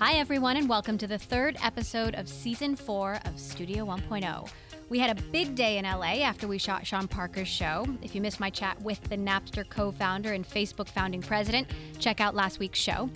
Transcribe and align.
Hi, 0.00 0.12
everyone, 0.12 0.56
and 0.56 0.68
welcome 0.68 0.96
to 0.98 1.08
the 1.08 1.18
third 1.18 1.56
episode 1.60 2.14
of 2.14 2.28
season 2.28 2.76
four 2.76 3.18
of 3.24 3.36
Studio 3.36 3.84
1.0. 3.84 4.48
We 4.88 5.00
had 5.00 5.18
a 5.18 5.20
big 5.32 5.56
day 5.56 5.76
in 5.76 5.84
LA 5.84 6.22
after 6.22 6.46
we 6.46 6.56
shot 6.56 6.86
Sean 6.86 7.08
Parker's 7.08 7.48
show. 7.48 7.84
If 8.00 8.14
you 8.14 8.20
missed 8.20 8.38
my 8.38 8.48
chat 8.48 8.80
with 8.80 9.02
the 9.08 9.16
Napster 9.16 9.68
co 9.68 9.90
founder 9.90 10.34
and 10.34 10.48
Facebook 10.48 10.88
founding 10.88 11.20
president, 11.20 11.66
check 11.98 12.20
out 12.20 12.36
last 12.36 12.60
week's 12.60 12.78
show. 12.78 13.10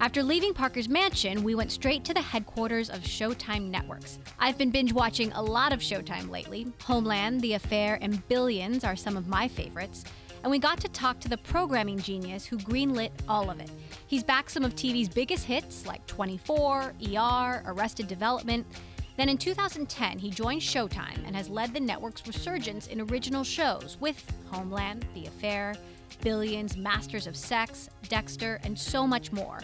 After 0.00 0.20
leaving 0.24 0.52
Parker's 0.52 0.88
mansion, 0.88 1.44
we 1.44 1.54
went 1.54 1.70
straight 1.70 2.04
to 2.06 2.12
the 2.12 2.20
headquarters 2.20 2.90
of 2.90 3.02
Showtime 3.02 3.70
Networks. 3.70 4.18
I've 4.40 4.58
been 4.58 4.72
binge 4.72 4.92
watching 4.92 5.30
a 5.30 5.40
lot 5.40 5.72
of 5.72 5.78
Showtime 5.78 6.28
lately. 6.28 6.66
Homeland, 6.82 7.40
The 7.40 7.52
Affair, 7.52 8.00
and 8.02 8.26
Billions 8.26 8.82
are 8.82 8.96
some 8.96 9.16
of 9.16 9.28
my 9.28 9.46
favorites. 9.46 10.04
And 10.46 10.52
we 10.52 10.60
got 10.60 10.78
to 10.82 10.88
talk 10.88 11.18
to 11.18 11.28
the 11.28 11.38
programming 11.38 11.98
genius 11.98 12.46
who 12.46 12.56
greenlit 12.56 13.10
all 13.28 13.50
of 13.50 13.58
it. 13.58 13.68
He's 14.06 14.22
backed 14.22 14.52
some 14.52 14.64
of 14.64 14.76
TV's 14.76 15.08
biggest 15.08 15.44
hits 15.44 15.84
like 15.86 16.06
24, 16.06 16.94
ER, 17.16 17.62
Arrested 17.66 18.06
Development. 18.06 18.64
Then 19.16 19.28
in 19.28 19.38
2010, 19.38 20.20
he 20.20 20.30
joined 20.30 20.60
Showtime 20.60 21.26
and 21.26 21.34
has 21.34 21.48
led 21.48 21.74
the 21.74 21.80
network's 21.80 22.24
resurgence 22.28 22.86
in 22.86 23.00
original 23.00 23.42
shows 23.42 23.96
with 23.98 24.24
Homeland, 24.52 25.04
The 25.14 25.26
Affair, 25.26 25.74
Billions, 26.22 26.76
Masters 26.76 27.26
of 27.26 27.34
Sex, 27.34 27.90
Dexter, 28.08 28.60
and 28.62 28.78
so 28.78 29.04
much 29.04 29.32
more. 29.32 29.58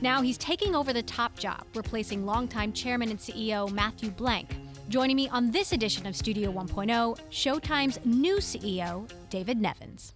Now 0.00 0.22
he's 0.22 0.38
taking 0.38 0.76
over 0.76 0.92
the 0.92 1.02
top 1.02 1.36
job, 1.40 1.64
replacing 1.74 2.24
longtime 2.24 2.72
chairman 2.72 3.10
and 3.10 3.18
CEO 3.18 3.68
Matthew 3.72 4.10
Blank. 4.10 4.54
Joining 4.88 5.16
me 5.16 5.28
on 5.28 5.50
this 5.50 5.72
edition 5.72 6.06
of 6.06 6.14
Studio 6.14 6.52
1.0, 6.52 7.18
Showtime's 7.30 7.98
new 8.04 8.36
CEO, 8.36 9.10
David 9.28 9.60
Nevins. 9.60 10.14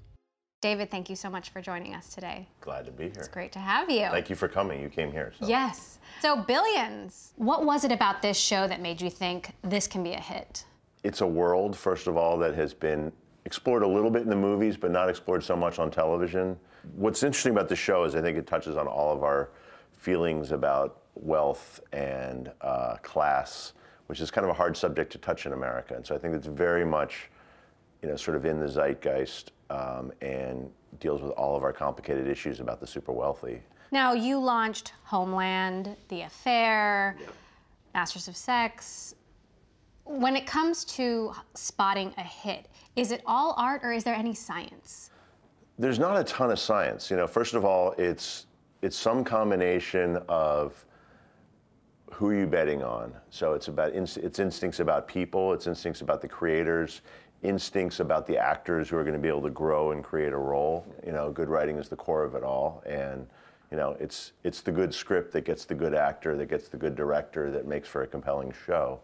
David, 0.65 0.91
thank 0.91 1.11
you 1.11 1.17
so 1.17 1.29
much 1.29 1.51
for 1.51 1.61
joining 1.61 1.95
us 1.95 2.15
today. 2.15 2.49
Glad 2.63 2.87
to 2.87 2.91
be 2.91 3.03
here. 3.03 3.13
It's 3.19 3.29
great 3.29 3.53
to 3.53 3.59
have 3.59 3.91
you. 3.91 4.09
Thank 4.11 4.31
you 4.31 4.35
for 4.35 4.49
coming. 4.49 4.81
You 4.81 4.89
came 4.89 5.13
here. 5.13 5.31
So. 5.39 5.47
Yes. 5.47 5.99
So, 6.23 6.37
Billions. 6.37 7.35
What 7.37 7.67
was 7.67 7.85
it 7.85 7.93
about 7.93 8.23
this 8.23 8.39
show 8.39 8.67
that 8.67 8.81
made 8.81 8.99
you 8.99 9.11
think 9.11 9.53
this 9.61 9.87
can 9.87 10.03
be 10.03 10.15
a 10.15 10.21
hit? 10.21 10.65
It's 11.03 11.21
a 11.21 11.27
world, 11.27 11.77
first 11.77 12.07
of 12.07 12.17
all, 12.17 12.39
that 12.39 12.55
has 12.55 12.73
been 12.73 13.13
explored 13.45 13.83
a 13.83 13.87
little 13.87 14.11
bit 14.11 14.23
in 14.23 14.31
the 14.31 14.37
movies, 14.37 14.79
but 14.79 14.91
not 14.91 15.11
explored 15.11 15.45
so 15.45 15.55
much 15.55 15.79
on 15.79 15.91
television. 15.91 16.59
What's 16.97 17.23
interesting 17.23 17.53
about 17.53 17.69
the 17.69 17.77
show 17.77 18.05
is 18.05 18.15
I 18.15 18.23
think 18.23 18.39
it 18.39 18.47
touches 18.47 18.75
on 18.75 18.87
all 18.87 19.15
of 19.15 19.23
our 19.23 19.51
feelings 19.93 20.51
about 20.51 21.03
wealth 21.15 21.83
and 21.93 22.51
uh, 22.63 22.97
class, 23.03 23.75
which 24.07 24.19
is 24.19 24.31
kind 24.31 24.47
of 24.47 24.51
a 24.51 24.55
hard 24.55 24.79
subject 24.79 25.13
to 25.13 25.19
touch 25.19 25.45
in 25.45 25.53
America. 25.53 25.95
And 25.95 26.07
so 26.07 26.15
I 26.15 26.19
think 26.19 26.35
it's 26.35 26.47
very 26.47 26.87
much, 26.87 27.29
you 28.05 28.11
know, 28.11 28.17
sort 28.17 28.37
of 28.37 28.45
in 28.45 28.61
the 28.61 28.69
zeitgeist 28.69 29.53
um, 29.71 30.13
and 30.21 30.71
deals 31.01 31.23
with 31.23 31.33
all 31.33 31.57
of 31.57 31.63
our 31.63 31.73
complicated 31.73 32.29
issues 32.29 32.61
about 32.61 32.79
the 32.79 32.87
super 32.87 33.13
wealthy. 33.13 33.63
Now, 33.93 34.13
you 34.13 34.39
launched 34.39 34.93
Homeland, 35.05 35.97
The 36.09 36.21
Affair. 36.21 37.17
Masters 37.95 38.29
of 38.29 38.37
Sex. 38.37 39.15
When 40.05 40.37
it 40.37 40.47
comes 40.47 40.85
to 40.97 41.33
spotting 41.55 42.13
a 42.19 42.23
hit, 42.23 42.69
is 42.95 43.11
it 43.11 43.23
all 43.25 43.55
art 43.57 43.81
or 43.83 43.93
is 43.93 44.05
there 44.05 44.15
any 44.15 44.35
science? 44.35 45.09
There's 45.79 45.99
not 45.99 46.19
a 46.19 46.25
ton 46.25 46.51
of 46.51 46.59
science. 46.59 47.11
You 47.11 47.17
know, 47.17 47.27
first 47.27 47.55
of 47.55 47.65
all, 47.65 47.93
it's 47.97 48.47
it's 48.83 48.97
some 48.99 49.25
combination 49.25 50.19
of 50.29 50.85
who 52.13 52.29
are 52.29 52.35
you 52.35 52.47
betting 52.47 52.83
on. 52.83 53.13
So 53.31 53.55
it's 53.55 53.69
about 53.69 53.93
it's 53.93 54.39
instincts 54.39 54.81
about 54.81 55.09
people, 55.09 55.53
it's 55.53 55.67
instincts 55.67 56.01
about 56.01 56.21
the 56.21 56.29
creators, 56.29 57.03
instincts 57.45 58.01
about 58.01 58.27
the 58.27 58.39
actors 58.39 58.89
who 58.89 58.97
are 58.97 59.05
going 59.05 59.15
to 59.15 59.21
be 59.21 59.29
able 59.29 59.43
to 59.43 59.51
grow 59.51 59.93
and 59.93 60.03
create 60.03 60.33
a 60.33 60.37
role. 60.37 60.85
You 61.07 61.13
know, 61.13 61.31
good 61.31 61.49
writing 61.49 61.77
is 61.77 61.89
the 61.89 61.97
core 61.97 62.25
of 62.25 62.35
it 62.35 62.43
all, 62.43 62.83
and 62.87 63.27
you 63.71 63.77
know, 63.77 63.97
it's 64.01 64.33
it's 64.43 64.63
the 64.63 64.73
good 64.73 64.93
script 64.93 65.33
that 65.33 65.45
gets 65.45 65.65
the 65.65 65.75
good 65.75 65.95
actor, 65.95 66.37
that 66.37 66.47
gets 66.47 66.69
the 66.69 66.77
good 66.77 66.97
director, 66.97 67.51
that 67.51 67.67
makes 67.67 67.89
for 67.89 68.03
a 68.03 68.07
compelling 68.07 68.53
show. 68.67 69.01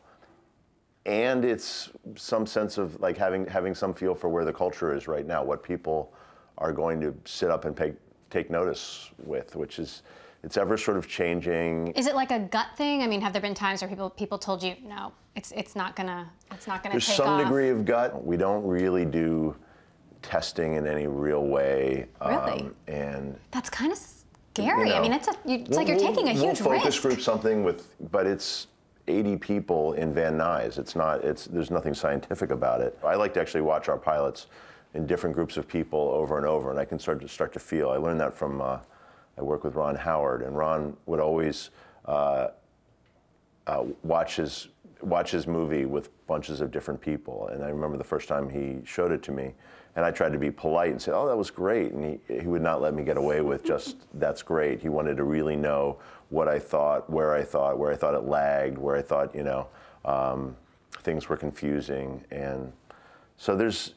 And 1.06 1.44
it's 1.44 1.90
some 2.16 2.46
sense 2.46 2.78
of 2.78 3.00
like 3.00 3.16
having 3.16 3.46
having 3.46 3.74
some 3.74 3.94
feel 3.94 4.14
for 4.14 4.28
where 4.28 4.44
the 4.44 4.52
culture 4.52 4.94
is 4.94 5.06
right 5.06 5.26
now, 5.26 5.44
what 5.44 5.62
people 5.62 6.12
are 6.58 6.72
going 6.72 7.00
to 7.00 7.14
sit 7.24 7.50
up 7.50 7.64
and 7.64 7.76
take 7.76 7.94
take 8.30 8.50
notice 8.50 9.10
with, 9.18 9.54
which 9.54 9.78
is 9.78 10.02
it's 10.42 10.56
ever 10.56 10.76
sort 10.76 10.96
of 10.96 11.06
changing. 11.06 11.88
Is 11.88 12.06
it 12.06 12.14
like 12.14 12.30
a 12.30 12.38
gut 12.38 12.68
thing? 12.76 13.02
I 13.02 13.06
mean, 13.06 13.20
have 13.20 13.32
there 13.32 13.42
been 13.42 13.54
times 13.54 13.82
where 13.82 13.88
people 13.88 14.10
people 14.10 14.38
told 14.38 14.62
you 14.62 14.74
no, 14.82 15.12
it's 15.36 15.52
it's 15.52 15.76
not 15.76 15.96
gonna 15.96 16.30
it's 16.50 16.66
not 16.66 16.82
gonna 16.82 16.94
There's 16.94 17.06
take 17.06 17.16
some 17.16 17.28
off? 17.28 17.42
degree 17.42 17.68
of 17.68 17.84
gut. 17.84 18.24
We 18.24 18.36
don't 18.36 18.66
really 18.66 19.04
do 19.04 19.54
testing 20.22 20.74
in 20.74 20.86
any 20.86 21.06
real 21.06 21.46
way. 21.46 22.06
Really? 22.24 22.62
Um, 22.62 22.74
and 22.88 23.38
that's 23.50 23.68
kind 23.70 23.92
of 23.92 23.98
scary. 23.98 24.88
You 24.88 24.94
know, 24.94 24.98
I 24.98 25.02
mean, 25.02 25.12
it's 25.12 25.28
a 25.28 25.32
you, 25.44 25.56
it's 25.58 25.70
we'll, 25.70 25.78
like 25.78 25.88
you're 25.88 25.98
taking 25.98 26.28
a 26.28 26.32
huge 26.32 26.60
we'll 26.60 26.78
focus 26.78 26.84
risk. 26.84 27.02
group 27.02 27.20
something 27.20 27.62
with, 27.62 27.94
but 28.10 28.26
it's 28.26 28.68
80 29.08 29.36
people 29.36 29.92
in 29.94 30.12
Van 30.12 30.38
Nuys. 30.38 30.78
It's 30.78 30.96
not. 30.96 31.22
It's 31.22 31.44
there's 31.46 31.70
nothing 31.70 31.92
scientific 31.92 32.50
about 32.50 32.80
it. 32.80 32.98
I 33.04 33.14
like 33.14 33.34
to 33.34 33.40
actually 33.40 33.62
watch 33.62 33.88
our 33.90 33.98
pilots 33.98 34.46
in 34.94 35.06
different 35.06 35.36
groups 35.36 35.56
of 35.58 35.68
people 35.68 36.00
over 36.00 36.38
and 36.38 36.46
over, 36.46 36.70
and 36.70 36.80
I 36.80 36.86
can 36.86 36.98
start 36.98 37.20
to 37.20 37.28
start 37.28 37.52
to 37.52 37.58
feel. 37.58 37.90
I 37.90 37.96
learned 37.96 38.20
that 38.20 38.32
from. 38.32 38.62
Uh, 38.62 38.78
I 39.40 39.42
work 39.42 39.64
with 39.64 39.74
Ron 39.74 39.96
Howard, 39.96 40.42
and 40.42 40.54
Ron 40.54 40.96
would 41.06 41.18
always 41.18 41.70
uh, 42.04 42.48
uh, 43.66 43.84
watch 44.02 44.36
his 44.36 44.68
watch 45.00 45.30
his 45.30 45.46
movie 45.46 45.86
with 45.86 46.10
bunches 46.26 46.60
of 46.60 46.70
different 46.70 47.00
people. 47.00 47.48
And 47.48 47.64
I 47.64 47.70
remember 47.70 47.96
the 47.96 48.04
first 48.04 48.28
time 48.28 48.50
he 48.50 48.84
showed 48.84 49.10
it 49.12 49.22
to 49.22 49.32
me, 49.32 49.54
and 49.96 50.04
I 50.04 50.10
tried 50.10 50.32
to 50.32 50.38
be 50.38 50.50
polite 50.50 50.90
and 50.90 51.00
say, 51.00 51.12
"Oh, 51.12 51.26
that 51.26 51.36
was 51.36 51.50
great," 51.50 51.92
and 51.92 52.20
he 52.28 52.34
he 52.34 52.46
would 52.46 52.60
not 52.60 52.82
let 52.82 52.92
me 52.92 53.02
get 53.02 53.16
away 53.16 53.40
with 53.40 53.64
just 53.64 53.96
"That's 54.20 54.42
great." 54.42 54.82
He 54.82 54.90
wanted 54.90 55.16
to 55.16 55.24
really 55.24 55.56
know 55.56 55.98
what 56.28 56.46
I 56.46 56.58
thought, 56.58 57.08
where 57.08 57.34
I 57.34 57.42
thought, 57.42 57.78
where 57.78 57.90
I 57.90 57.96
thought 57.96 58.14
it 58.14 58.24
lagged, 58.24 58.76
where 58.76 58.96
I 58.96 59.02
thought 59.02 59.34
you 59.34 59.42
know 59.42 59.68
um, 60.04 60.54
things 60.98 61.30
were 61.30 61.38
confusing, 61.38 62.22
and 62.30 62.74
so 63.38 63.56
there's 63.56 63.94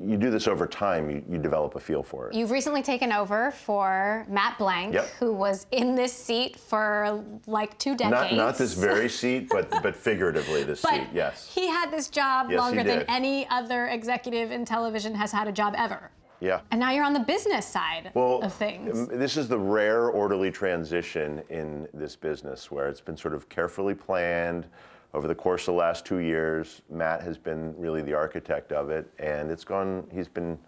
you 0.00 0.16
do 0.16 0.30
this 0.30 0.46
over 0.46 0.66
time, 0.66 1.10
you, 1.10 1.22
you 1.28 1.38
develop 1.38 1.74
a 1.74 1.80
feel 1.80 2.02
for 2.02 2.28
it. 2.28 2.34
You've 2.34 2.50
recently 2.50 2.82
taken 2.82 3.12
over 3.12 3.50
for 3.50 4.24
Matt 4.28 4.58
Blank, 4.58 4.94
yep. 4.94 5.06
who 5.18 5.32
was 5.32 5.66
in 5.72 5.94
this 5.94 6.12
seat 6.12 6.58
for 6.58 7.24
like 7.46 7.78
two 7.78 7.96
decades. 7.96 8.32
Not, 8.32 8.34
not 8.34 8.58
this 8.58 8.74
very 8.74 9.08
seat, 9.08 9.48
but 9.50 9.70
but 9.82 9.96
figuratively 9.96 10.62
this 10.62 10.82
but 10.82 10.90
seat. 10.90 11.08
Yes. 11.12 11.50
He 11.52 11.68
had 11.68 11.90
this 11.90 12.08
job 12.08 12.50
yes, 12.50 12.58
longer 12.58 12.84
than 12.84 13.02
any 13.08 13.48
other 13.48 13.88
executive 13.88 14.50
in 14.50 14.64
television 14.64 15.14
has 15.14 15.32
had 15.32 15.48
a 15.48 15.52
job 15.52 15.74
ever. 15.76 16.10
Yeah. 16.40 16.60
And 16.70 16.80
now 16.80 16.90
you're 16.90 17.04
on 17.04 17.14
the 17.14 17.20
business 17.20 17.66
side 17.66 18.10
well, 18.14 18.42
of 18.42 18.52
things. 18.52 19.08
This 19.08 19.36
is 19.36 19.48
the 19.48 19.58
rare 19.58 20.08
orderly 20.08 20.50
transition 20.50 21.42
in 21.48 21.88
this 21.94 22.16
business 22.16 22.70
where 22.70 22.88
it's 22.88 23.00
been 23.00 23.16
sort 23.16 23.34
of 23.34 23.48
carefully 23.48 23.94
planned 23.94 24.66
over 25.14 25.28
the 25.28 25.34
course 25.34 25.62
of 25.62 25.66
the 25.66 25.78
last 25.78 26.04
two 26.04 26.18
years, 26.18 26.82
Matt 26.90 27.22
has 27.22 27.38
been 27.38 27.74
really 27.78 28.02
the 28.02 28.14
architect 28.14 28.72
of 28.72 28.90
it, 28.90 29.08
and 29.20 29.50
it's 29.50 29.64
gone. 29.64 30.06
He's 30.12 30.28
been 30.28 30.58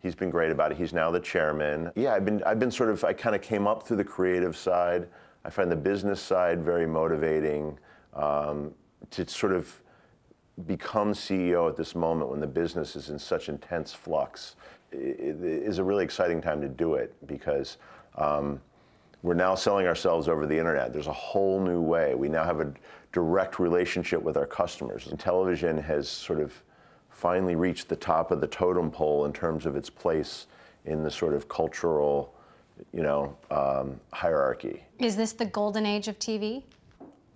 he's 0.00 0.14
been 0.14 0.30
great 0.30 0.50
about 0.50 0.72
it. 0.72 0.78
He's 0.78 0.94
now 0.94 1.10
the 1.10 1.20
chairman. 1.20 1.92
Yeah, 1.94 2.14
I've 2.14 2.24
been 2.24 2.42
I've 2.44 2.58
been 2.58 2.70
sort 2.70 2.88
of 2.88 3.04
I 3.04 3.12
kind 3.12 3.36
of 3.36 3.42
came 3.42 3.66
up 3.66 3.82
through 3.86 3.98
the 3.98 4.04
creative 4.04 4.56
side. 4.56 5.06
I 5.44 5.50
find 5.50 5.70
the 5.70 5.76
business 5.76 6.20
side 6.20 6.62
very 6.62 6.86
motivating 6.86 7.78
um, 8.14 8.72
to 9.10 9.28
sort 9.28 9.52
of 9.52 9.80
become 10.66 11.12
CEO 11.12 11.68
at 11.68 11.76
this 11.76 11.94
moment 11.94 12.30
when 12.30 12.40
the 12.40 12.46
business 12.46 12.96
is 12.96 13.10
in 13.10 13.18
such 13.18 13.50
intense 13.50 13.92
flux. 13.92 14.56
Is 14.92 15.78
a 15.78 15.84
really 15.84 16.04
exciting 16.04 16.40
time 16.40 16.62
to 16.62 16.68
do 16.68 16.94
it 16.94 17.14
because. 17.26 17.76
Um, 18.16 18.62
we're 19.22 19.34
now 19.34 19.54
selling 19.54 19.86
ourselves 19.86 20.28
over 20.28 20.46
the 20.46 20.56
internet. 20.56 20.94
There's 20.94 21.06
a 21.06 21.12
whole 21.12 21.60
new 21.60 21.82
way. 21.82 22.14
We 22.14 22.30
now 22.30 22.42
have 22.44 22.60
a 22.60 22.72
direct 23.12 23.58
relationship 23.58 24.22
with 24.22 24.36
our 24.36 24.46
customers. 24.46 25.08
And 25.08 25.18
television 25.18 25.78
has 25.78 26.08
sort 26.08 26.40
of 26.40 26.62
finally 27.10 27.56
reached 27.56 27.88
the 27.88 27.96
top 27.96 28.30
of 28.30 28.40
the 28.40 28.46
totem 28.46 28.90
pole 28.90 29.24
in 29.24 29.32
terms 29.32 29.66
of 29.66 29.76
its 29.76 29.90
place 29.90 30.46
in 30.84 31.02
the 31.02 31.10
sort 31.10 31.34
of 31.34 31.48
cultural, 31.48 32.34
you 32.92 33.02
know, 33.02 33.36
um, 33.50 34.00
hierarchy. 34.12 34.84
Is 34.98 35.16
this 35.16 35.32
the 35.32 35.44
golden 35.44 35.84
age 35.84 36.08
of 36.08 36.18
TV? 36.18 36.62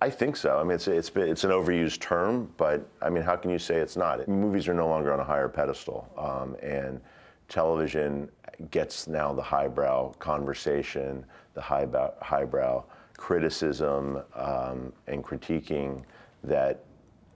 I 0.00 0.10
think 0.10 0.36
so. 0.36 0.58
I 0.58 0.62
mean, 0.62 0.72
it's 0.72 0.86
it's 0.86 1.10
been, 1.10 1.28
it's 1.28 1.44
an 1.44 1.50
overused 1.50 2.00
term, 2.00 2.52
but 2.56 2.86
I 3.00 3.08
mean, 3.08 3.22
how 3.22 3.36
can 3.36 3.50
you 3.50 3.58
say 3.58 3.76
it's 3.76 3.96
not? 3.96 4.26
Movies 4.28 4.68
are 4.68 4.74
no 4.74 4.86
longer 4.86 5.12
on 5.12 5.20
a 5.20 5.24
higher 5.24 5.48
pedestal, 5.48 6.08
um, 6.18 6.56
and 6.62 7.00
television 7.48 8.28
gets 8.70 9.06
now 9.06 9.32
the 9.32 9.42
highbrow 9.42 10.12
conversation, 10.18 11.24
the 11.54 11.60
highbrow, 11.60 12.12
highbrow 12.20 12.84
criticism 13.24 14.20
um, 14.34 14.92
and 15.06 15.24
critiquing 15.24 16.02
that 16.42 16.84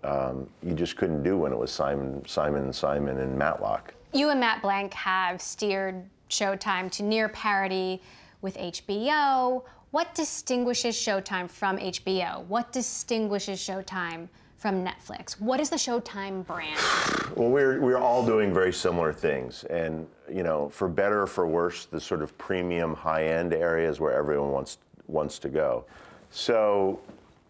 um, 0.04 0.46
you 0.62 0.74
just 0.74 0.98
couldn't 0.98 1.22
do 1.22 1.38
when 1.38 1.50
it 1.50 1.56
was 1.56 1.72
Simon, 1.72 2.22
Simon, 2.26 2.74
Simon, 2.74 3.20
and 3.20 3.34
Matlock. 3.38 3.94
You 4.12 4.28
and 4.28 4.38
Matt 4.38 4.60
Blank 4.60 4.92
have 4.92 5.40
steered 5.40 6.04
Showtime 6.28 6.90
to 6.90 7.02
near 7.02 7.30
parity 7.30 8.02
with 8.42 8.58
HBO. 8.58 9.62
What 9.90 10.14
distinguishes 10.14 10.94
Showtime 10.94 11.50
from 11.50 11.78
HBO? 11.78 12.44
What 12.44 12.70
distinguishes 12.70 13.58
Showtime 13.58 14.28
from 14.58 14.84
Netflix? 14.84 15.40
What 15.40 15.58
is 15.58 15.70
the 15.70 15.76
Showtime 15.76 16.46
brand? 16.46 16.78
Well, 17.36 17.50
we're, 17.50 17.80
we're 17.80 17.98
all 17.98 18.26
doing 18.26 18.52
very 18.52 18.72
similar 18.72 19.12
things. 19.12 19.62
And, 19.64 20.08
you 20.28 20.42
know, 20.42 20.68
for 20.70 20.88
better 20.88 21.22
or 21.22 21.26
for 21.28 21.46
worse, 21.46 21.84
the 21.84 22.00
sort 22.00 22.20
of 22.20 22.36
premium 22.36 22.94
high 22.94 23.26
end 23.26 23.54
areas 23.54 24.00
where 24.00 24.12
everyone 24.12 24.50
wants, 24.50 24.78
wants 25.08 25.38
to 25.40 25.48
go. 25.48 25.84
So, 26.30 27.00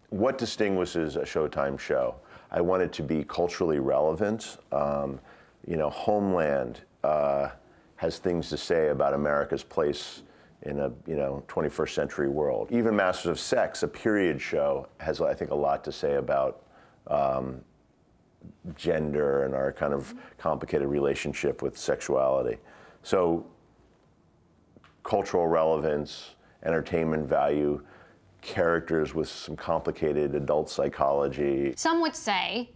what 0.09 0.37
distinguishes 0.37 1.15
a 1.15 1.21
Showtime 1.21 1.77
show? 1.77 2.15
I 2.51 2.61
want 2.61 2.81
it 2.81 2.91
to 2.93 3.03
be 3.03 3.23
culturally 3.23 3.79
relevant. 3.79 4.57
Um, 4.71 5.19
you 5.67 5.77
know, 5.77 5.89
Homeland 5.89 6.81
uh, 7.03 7.49
has 7.97 8.17
things 8.17 8.49
to 8.49 8.57
say 8.57 8.89
about 8.89 9.13
America's 9.13 9.63
place 9.63 10.23
in 10.63 10.79
a 10.79 10.91
you 11.05 11.15
know 11.15 11.43
21st 11.47 11.93
century 11.93 12.29
world. 12.29 12.69
Even 12.71 12.95
Masters 12.95 13.27
of 13.27 13.39
Sex, 13.39 13.83
a 13.83 13.87
period 13.87 14.41
show, 14.41 14.87
has 14.99 15.21
I 15.21 15.33
think 15.33 15.51
a 15.51 15.55
lot 15.55 15.83
to 15.83 15.91
say 15.91 16.15
about 16.15 16.63
um, 17.07 17.61
gender 18.75 19.43
and 19.43 19.53
our 19.53 19.71
kind 19.71 19.93
of 19.93 20.13
complicated 20.37 20.87
relationship 20.87 21.61
with 21.61 21.77
sexuality. 21.77 22.57
So, 23.03 23.45
cultural 25.03 25.47
relevance, 25.47 26.35
entertainment 26.63 27.27
value, 27.27 27.81
characters 28.41 29.13
with 29.13 29.27
some 29.29 29.55
complicated 29.55 30.35
adult 30.35 30.69
psychology. 30.69 31.73
Some 31.75 32.01
would 32.01 32.15
say 32.15 32.71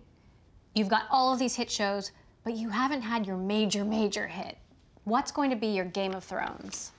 you've 0.76 0.90
got 0.90 1.04
all 1.10 1.34
of 1.34 1.40
these 1.40 1.56
hit 1.56 1.72
shows, 1.72 2.12
but 2.44 2.56
you 2.56 2.70
haven't 2.70 3.02
had 3.02 3.26
your 3.26 3.38
major, 3.38 3.86
major 3.86 4.28
hit. 4.28 4.58
What's 5.06 5.32
going 5.32 5.50
to 5.50 5.56
be 5.56 5.68
your 5.68 5.86
Game 5.86 6.14
of 6.14 6.24
Thrones? 6.24 6.92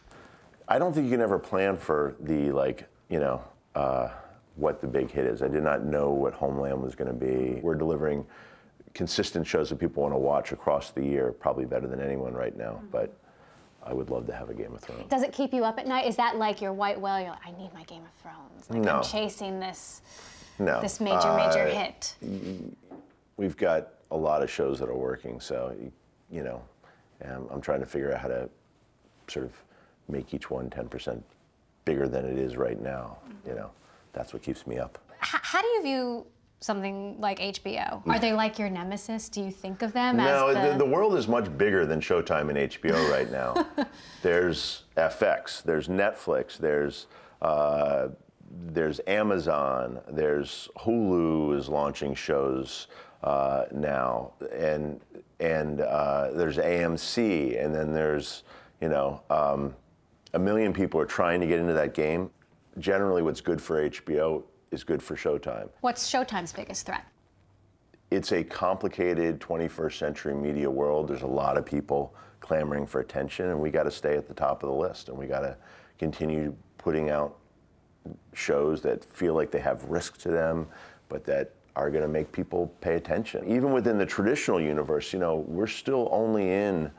I 0.68 0.78
don't 0.78 0.92
think 0.94 1.04
you 1.04 1.10
can 1.10 1.20
ever 1.20 1.38
plan 1.38 1.76
for 1.76 2.16
the, 2.20 2.50
like, 2.52 2.88
you 3.08 3.18
know, 3.18 3.42
uh, 3.74 4.08
what 4.56 4.80
the 4.80 4.86
big 4.86 5.10
hit 5.10 5.26
is. 5.26 5.42
I 5.42 5.48
did 5.48 5.62
not 5.62 5.84
know 5.84 6.10
what 6.10 6.32
Homeland 6.32 6.80
was 6.82 6.94
going 6.94 7.08
to 7.08 7.14
be. 7.14 7.60
We're 7.60 7.74
delivering 7.74 8.24
consistent 8.94 9.46
shows 9.46 9.68
that 9.70 9.76
people 9.78 10.02
want 10.02 10.14
to 10.14 10.18
watch 10.18 10.52
across 10.52 10.90
the 10.90 11.04
year, 11.04 11.32
probably 11.32 11.64
better 11.64 11.86
than 11.86 12.00
anyone 12.00 12.32
right 12.32 12.56
now. 12.56 12.74
Mm-hmm. 12.74 12.86
But 12.92 13.16
I 13.86 13.92
would 13.92 14.10
love 14.10 14.26
to 14.26 14.32
have 14.34 14.50
a 14.50 14.54
Game 14.54 14.74
of 14.74 14.80
Thrones. 14.80 15.08
Does 15.08 15.22
it 15.22 15.32
keep 15.32 15.52
you 15.52 15.64
up 15.64 15.78
at 15.78 15.86
night? 15.86 16.06
Is 16.06 16.16
that 16.16 16.36
like 16.36 16.60
your 16.60 16.72
white 16.72 17.00
whale? 17.00 17.20
You're 17.20 17.30
like, 17.30 17.46
I 17.46 17.50
need 17.52 17.72
my 17.74 17.84
Game 17.84 18.02
of 18.02 18.22
Thrones. 18.22 18.70
Like 18.70 18.82
no. 18.82 18.96
I'm 18.96 19.02
chasing 19.02 19.60
this, 19.60 20.02
no. 20.58 20.80
this 20.80 21.00
major, 21.00 21.34
major 21.34 21.66
uh, 21.66 21.70
hit. 21.70 22.14
We've 23.36 23.56
got 23.56 23.90
a 24.10 24.16
lot 24.16 24.42
of 24.42 24.50
shows 24.50 24.78
that 24.78 24.88
are 24.88 24.96
working, 24.96 25.40
so 25.40 25.74
you 26.30 26.42
know, 26.42 26.62
I'm 27.50 27.60
trying 27.60 27.80
to 27.80 27.86
figure 27.86 28.12
out 28.12 28.20
how 28.20 28.28
to 28.28 28.48
sort 29.28 29.46
of 29.46 29.52
make 30.08 30.34
each 30.34 30.50
one 30.50 30.68
10% 30.70 31.22
bigger 31.84 32.08
than 32.08 32.24
it 32.24 32.38
is 32.38 32.56
right 32.56 32.80
now. 32.80 33.18
Mm-hmm. 33.26 33.48
You 33.50 33.54
know, 33.56 33.70
that's 34.12 34.32
what 34.32 34.42
keeps 34.42 34.66
me 34.66 34.78
up. 34.78 34.98
H- 35.22 35.40
how 35.42 35.62
do 35.62 35.68
you 35.68 35.82
view 35.82 36.26
something 36.64 37.20
like 37.20 37.38
HBO? 37.40 38.00
Are 38.08 38.18
they 38.18 38.32
like 38.32 38.58
your 38.58 38.70
nemesis? 38.70 39.28
Do 39.28 39.42
you 39.42 39.50
think 39.50 39.82
of 39.82 39.92
them 39.92 40.16
no, 40.16 40.48
as 40.48 40.56
the... 40.56 40.72
The, 40.72 40.78
the 40.78 40.90
world 40.90 41.14
is 41.14 41.28
much 41.28 41.54
bigger 41.58 41.84
than 41.84 42.00
Showtime 42.00 42.48
and 42.48 42.56
HBO 42.70 43.10
right 43.10 43.30
now. 43.30 43.66
there's 44.22 44.84
FX, 44.96 45.62
there's 45.62 45.88
Netflix, 45.88 46.56
there's 46.56 47.06
uh, 47.42 48.08
there's 48.68 49.00
Amazon, 49.06 50.00
there's 50.08 50.70
Hulu 50.78 51.54
is 51.58 51.68
launching 51.68 52.14
shows 52.14 52.86
uh, 53.22 53.64
now, 53.70 54.32
and 54.50 55.00
and 55.40 55.82
uh, 55.82 56.30
there's 56.32 56.56
AMC, 56.56 57.62
and 57.62 57.74
then 57.74 57.92
there's 57.92 58.44
you 58.80 58.88
know 58.88 59.20
um, 59.28 59.74
a 60.32 60.38
million 60.38 60.72
people 60.72 60.98
are 60.98 61.06
trying 61.06 61.42
to 61.42 61.46
get 61.46 61.58
into 61.58 61.74
that 61.74 61.92
game. 61.92 62.30
Generally, 62.78 63.22
what's 63.22 63.42
good 63.42 63.60
for 63.60 63.90
HBO 63.90 64.44
is 64.74 64.84
good 64.84 65.02
for 65.02 65.14
Showtime. 65.14 65.70
What's 65.80 66.10
Showtime's 66.10 66.52
biggest 66.52 66.84
threat? 66.84 67.04
It's 68.10 68.32
a 68.32 68.44
complicated 68.44 69.40
21st 69.40 69.98
century 69.98 70.34
media 70.34 70.70
world. 70.70 71.08
There's 71.08 71.22
a 71.22 71.26
lot 71.26 71.56
of 71.56 71.64
people 71.64 72.14
clamoring 72.40 72.86
for 72.86 73.00
attention, 73.00 73.48
and 73.48 73.58
we 73.58 73.70
got 73.70 73.84
to 73.84 73.90
stay 73.90 74.16
at 74.16 74.28
the 74.28 74.34
top 74.34 74.62
of 74.62 74.68
the 74.68 74.74
list, 74.74 75.08
and 75.08 75.16
we 75.16 75.26
got 75.26 75.40
to 75.40 75.56
continue 75.98 76.54
putting 76.76 77.08
out 77.08 77.38
shows 78.34 78.82
that 78.82 79.02
feel 79.02 79.32
like 79.32 79.50
they 79.50 79.60
have 79.60 79.82
risk 79.84 80.18
to 80.18 80.28
them, 80.28 80.66
but 81.08 81.24
that 81.24 81.52
are 81.76 81.90
going 81.90 82.02
to 82.02 82.08
make 82.08 82.30
people 82.30 82.72
pay 82.80 82.96
attention. 82.96 83.44
Even 83.48 83.72
within 83.72 83.96
the 83.96 84.06
traditional 84.06 84.60
universe, 84.60 85.12
you 85.12 85.18
know, 85.18 85.36
we're 85.48 85.66
still 85.66 86.08
only 86.12 86.52
in 86.52 86.90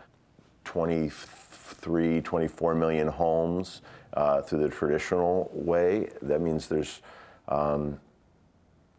23, 0.65 2.21
24 2.21 2.75
million 2.75 3.07
homes 3.07 3.81
uh, 4.15 4.41
through 4.41 4.63
the 4.63 4.69
traditional 4.69 5.49
way. 5.53 6.09
That 6.21 6.41
means 6.41 6.67
there's 6.67 7.01
um, 7.47 7.99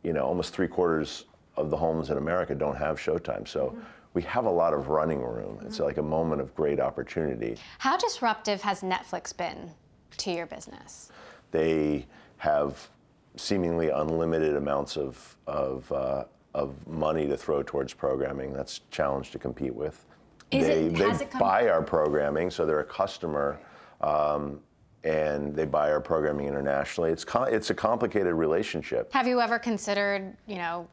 you 0.02 0.12
know, 0.12 0.24
almost 0.24 0.54
three 0.54 0.68
quarters 0.68 1.24
of 1.56 1.70
the 1.70 1.76
homes 1.76 2.10
in 2.10 2.18
America 2.18 2.54
don't 2.54 2.76
have 2.76 2.98
Showtime. 2.98 3.46
So 3.48 3.68
mm-hmm. 3.68 3.80
we 4.14 4.22
have 4.22 4.44
a 4.44 4.50
lot 4.50 4.72
of 4.72 4.88
running 4.88 5.22
room. 5.22 5.56
Mm-hmm. 5.56 5.66
It's 5.66 5.80
like 5.80 5.96
a 5.98 6.02
moment 6.02 6.40
of 6.40 6.54
great 6.54 6.80
opportunity. 6.80 7.56
How 7.78 7.96
disruptive 7.96 8.62
has 8.62 8.82
Netflix 8.82 9.36
been 9.36 9.70
to 10.18 10.30
your 10.30 10.46
business? 10.46 11.10
They 11.50 12.06
have 12.38 12.88
seemingly 13.36 13.88
unlimited 13.90 14.56
amounts 14.56 14.96
of, 14.96 15.36
of, 15.46 15.90
uh, 15.92 16.24
of 16.54 16.86
money 16.86 17.26
to 17.26 17.36
throw 17.36 17.62
towards 17.62 17.92
programming. 17.92 18.52
That's 18.52 18.78
a 18.78 18.94
challenge 18.94 19.30
to 19.32 19.38
compete 19.38 19.74
with. 19.74 20.04
Is 20.52 20.66
they 20.66 20.84
it, 20.84 21.18
they 21.18 21.38
buy 21.38 21.68
our 21.68 21.82
programming, 21.82 22.50
so 22.50 22.64
they're 22.64 22.80
a 22.80 22.84
customer. 22.84 23.58
Um, 24.00 24.60
and 25.04 25.54
they 25.54 25.64
buy 25.64 25.90
our 25.90 26.00
programming 26.00 26.48
internationally. 26.48 27.10
It's 27.10 27.24
it's 27.48 27.70
a 27.70 27.74
complicated 27.74 28.34
relationship. 28.34 29.12
Have 29.12 29.26
you 29.26 29.40
ever 29.40 29.58
considered, 29.58 30.36
you 30.46 30.56
know, 30.56 30.88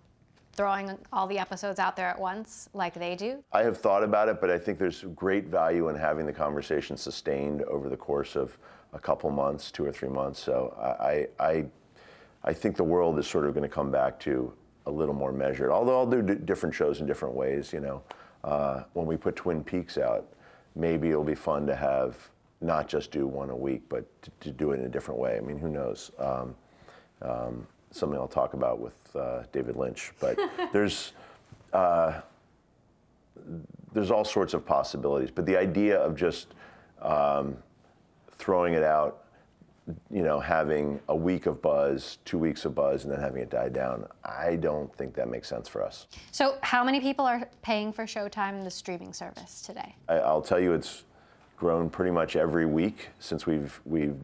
throwing 0.54 0.96
all 1.12 1.26
the 1.26 1.40
episodes 1.40 1.80
out 1.80 1.96
there 1.96 2.08
at 2.08 2.20
once 2.20 2.70
like 2.74 2.94
they 2.94 3.16
do? 3.16 3.44
I 3.52 3.64
have 3.64 3.78
thought 3.78 4.04
about 4.04 4.30
it, 4.30 4.40
but 4.40 4.52
I 4.52 4.60
think 4.60 4.78
there's 4.78 5.04
great 5.16 5.48
value 5.48 5.90
in 5.90 5.96
having 5.96 6.26
the 6.26 6.34
conversation 6.34 6.96
sustained 6.96 7.64
over 7.64 7.90
the 7.90 7.98
course 7.98 8.36
of 8.36 8.58
a 8.94 9.00
couple 9.00 9.32
months, 9.32 9.72
two 9.72 9.84
or 9.84 9.92
three 9.92 10.10
months. 10.10 10.40
So 10.40 10.76
I 10.80 11.28
I 11.44 11.66
I 12.44 12.54
think 12.54 12.76
the 12.76 12.84
world 12.84 13.18
is 13.18 13.28
sort 13.28 13.46
of 13.48 13.54
going 13.54 13.68
to 13.68 13.74
come 13.74 13.90
back 13.90 14.20
to 14.22 14.54
a 14.86 14.92
little 14.92 15.16
more 15.16 15.32
measured. 15.32 15.72
Although 15.72 15.98
I'll 15.98 16.10
do 16.10 16.22
d- 16.22 16.36
different 16.36 16.76
shows 16.76 17.00
in 17.00 17.08
different 17.08 17.34
ways. 17.34 17.74
You 17.74 17.80
know, 17.80 18.04
uh, 18.44 18.84
when 18.94 19.08
we 19.08 19.18
put 19.18 19.36
Twin 19.36 19.64
Peaks 19.64 19.98
out, 19.98 20.28
maybe 20.76 21.10
it'll 21.10 21.24
be 21.24 21.36
fun 21.36 21.66
to 21.66 21.76
have 21.76 22.30
not 22.63 22.88
just 22.88 23.12
do 23.12 23.27
one 23.27 23.50
a 23.50 23.56
week, 23.56 23.83
but 23.89 24.06
to, 24.24 24.31
to 24.39 24.51
do 24.51 24.71
it 24.71 24.80
in 24.80 24.86
a 24.86 24.89
different 24.89 25.19
way. 25.19 25.38
I 25.38 25.42
mean, 25.42 25.57
who 25.57 25.69
knows? 25.69 26.12
Um, 26.18 26.56
um, 27.21 27.68
something 27.92 28.18
I'll 28.19 28.27
talk 28.27 28.54
about 28.54 28.80
with 28.80 29.15
uh, 29.15 29.44
David 29.51 29.75
Lynch. 29.75 30.12
But 30.19 30.38
there's 30.74 31.13
uh, 31.71 32.21
there's 33.94 34.12
all 34.12 34.25
sorts 34.25 34.54
of 34.54 34.65
possibilities. 34.65 35.31
But 35.31 35.45
the 35.45 35.57
idea 35.57 36.00
of 36.00 36.15
just 36.15 36.54
um, 37.01 37.57
throwing 38.31 38.74
it 38.74 38.83
out, 38.83 39.25
you 40.09 40.24
know, 40.24 40.39
having 40.39 41.00
a 41.09 41.16
week 41.16 41.45
of 41.45 41.62
buzz, 41.62 42.19
two 42.25 42.38
weeks 42.38 42.64
of 42.66 42.73
buzz, 42.73 43.04
and 43.04 43.11
then 43.11 43.19
having 43.19 43.42
it 43.42 43.49
die 43.49 43.69
down, 43.69 44.07
I 44.23 44.56
don't 44.56 44.94
think 44.95 45.14
that 45.16 45.30
makes 45.30 45.49
sense 45.49 45.68
for 45.68 45.83
us. 45.83 46.07
So, 46.31 46.57
how 46.61 46.83
many 46.83 47.02
people 47.02 47.26
are 47.26 47.49
paying 47.61 47.92
for 47.92 48.06
Showtime, 48.06 48.64
the 48.64 48.71
streaming 48.71 49.14
service, 49.14 49.61
today? 49.61 49.95
I, 50.07 50.16
I'll 50.16 50.42
tell 50.42 50.59
you, 50.59 50.73
it's 50.73 51.04
grown 51.64 51.90
pretty 51.90 52.12
much 52.12 52.36
every 52.36 52.66
week 52.66 53.08
since 53.20 53.48
we've 53.48 53.80
we've 53.86 54.18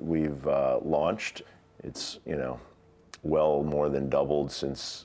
we've 0.00 0.46
uh, 0.46 0.78
launched. 0.82 1.42
It's 1.84 2.20
you 2.24 2.36
know 2.36 2.58
well 3.22 3.62
more 3.62 3.90
than 3.90 4.08
doubled 4.08 4.50
since 4.50 5.04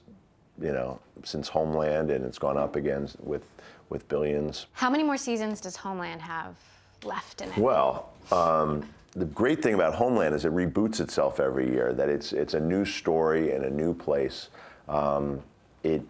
you 0.62 0.72
know 0.72 1.00
since 1.24 1.50
Homeland, 1.50 2.10
and 2.10 2.24
it's 2.24 2.40
gone 2.40 2.58
up 2.58 2.78
again 2.78 3.10
with 3.20 3.44
with 3.90 4.08
billions. 4.08 4.68
How 4.72 4.90
many 4.90 5.04
more 5.04 5.18
seasons 5.18 5.60
does 5.60 5.76
Homeland 5.76 6.22
have 6.22 6.56
left 7.04 7.42
in 7.42 7.50
it? 7.50 7.58
Well. 7.58 8.10
Um, 8.32 8.88
the 9.14 9.26
great 9.26 9.62
thing 9.62 9.74
about 9.74 9.94
Homeland 9.94 10.34
is 10.34 10.46
it 10.46 10.54
reboots 10.54 11.02
itself 11.02 11.42
every 11.42 11.70
year. 11.70 11.92
That 11.92 12.08
it's 12.08 12.32
it's 12.32 12.54
a 12.54 12.60
new 12.62 12.86
story 12.86 13.52
and 13.52 13.66
a 13.66 13.70
new 13.70 13.94
place. 13.94 14.48
Um, 14.88 15.42
it 15.84 16.02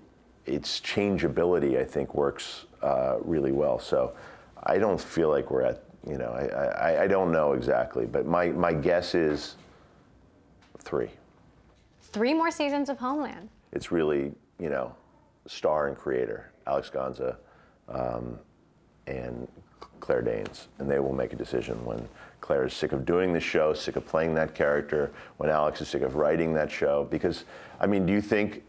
its 0.46 0.80
changeability, 0.80 1.80
I 1.80 1.84
think, 1.84 2.14
works 2.14 2.66
uh, 2.84 3.16
really 3.22 3.52
well. 3.52 3.80
So 3.80 4.14
I 4.64 4.78
don't 4.78 5.00
feel 5.00 5.30
like 5.30 5.50
we're 5.50 5.64
at, 5.64 5.84
you 6.08 6.18
know, 6.18 6.32
I, 6.32 6.92
I, 6.92 7.04
I 7.04 7.08
don't 7.08 7.32
know 7.32 7.54
exactly, 7.54 8.06
but 8.06 8.26
my, 8.26 8.50
my 8.50 8.74
guess 8.74 9.16
is 9.16 9.56
three. 10.80 11.10
Three 12.02 12.34
more 12.34 12.52
seasons 12.52 12.90
of 12.90 12.98
Homeland. 12.98 13.50
It's 13.72 13.92
really, 13.92 14.32
you 14.60 14.70
know, 14.70 14.96
star 15.48 15.88
and 15.88 15.98
creator, 15.98 16.52
Alex 16.68 16.90
Gansa 16.90 17.38
um, 17.90 18.38
and 19.08 19.48
Claire 20.00 20.22
Danes. 20.22 20.68
And 20.80 20.90
they 20.90 21.00
will 21.00 21.14
make 21.14 21.34
a 21.34 21.36
decision 21.36 21.84
when 21.86 22.08
Claire 22.42 22.66
is 22.66 22.74
sick 22.74 22.92
of 22.92 23.06
doing 23.06 23.34
the 23.34 23.40
show, 23.40 23.74
sick 23.74 23.96
of 23.96 24.06
playing 24.06 24.36
that 24.36 24.54
character, 24.54 25.12
when 25.38 25.50
Alex 25.50 25.82
is 25.82 25.88
sick 25.88 26.02
of 26.02 26.16
writing 26.16 26.54
that 26.54 26.70
show. 26.70 27.08
Because, 27.10 27.46
I 27.80 27.88
mean, 27.88 28.06
do 28.06 28.14
you 28.14 28.22
think 28.22 28.64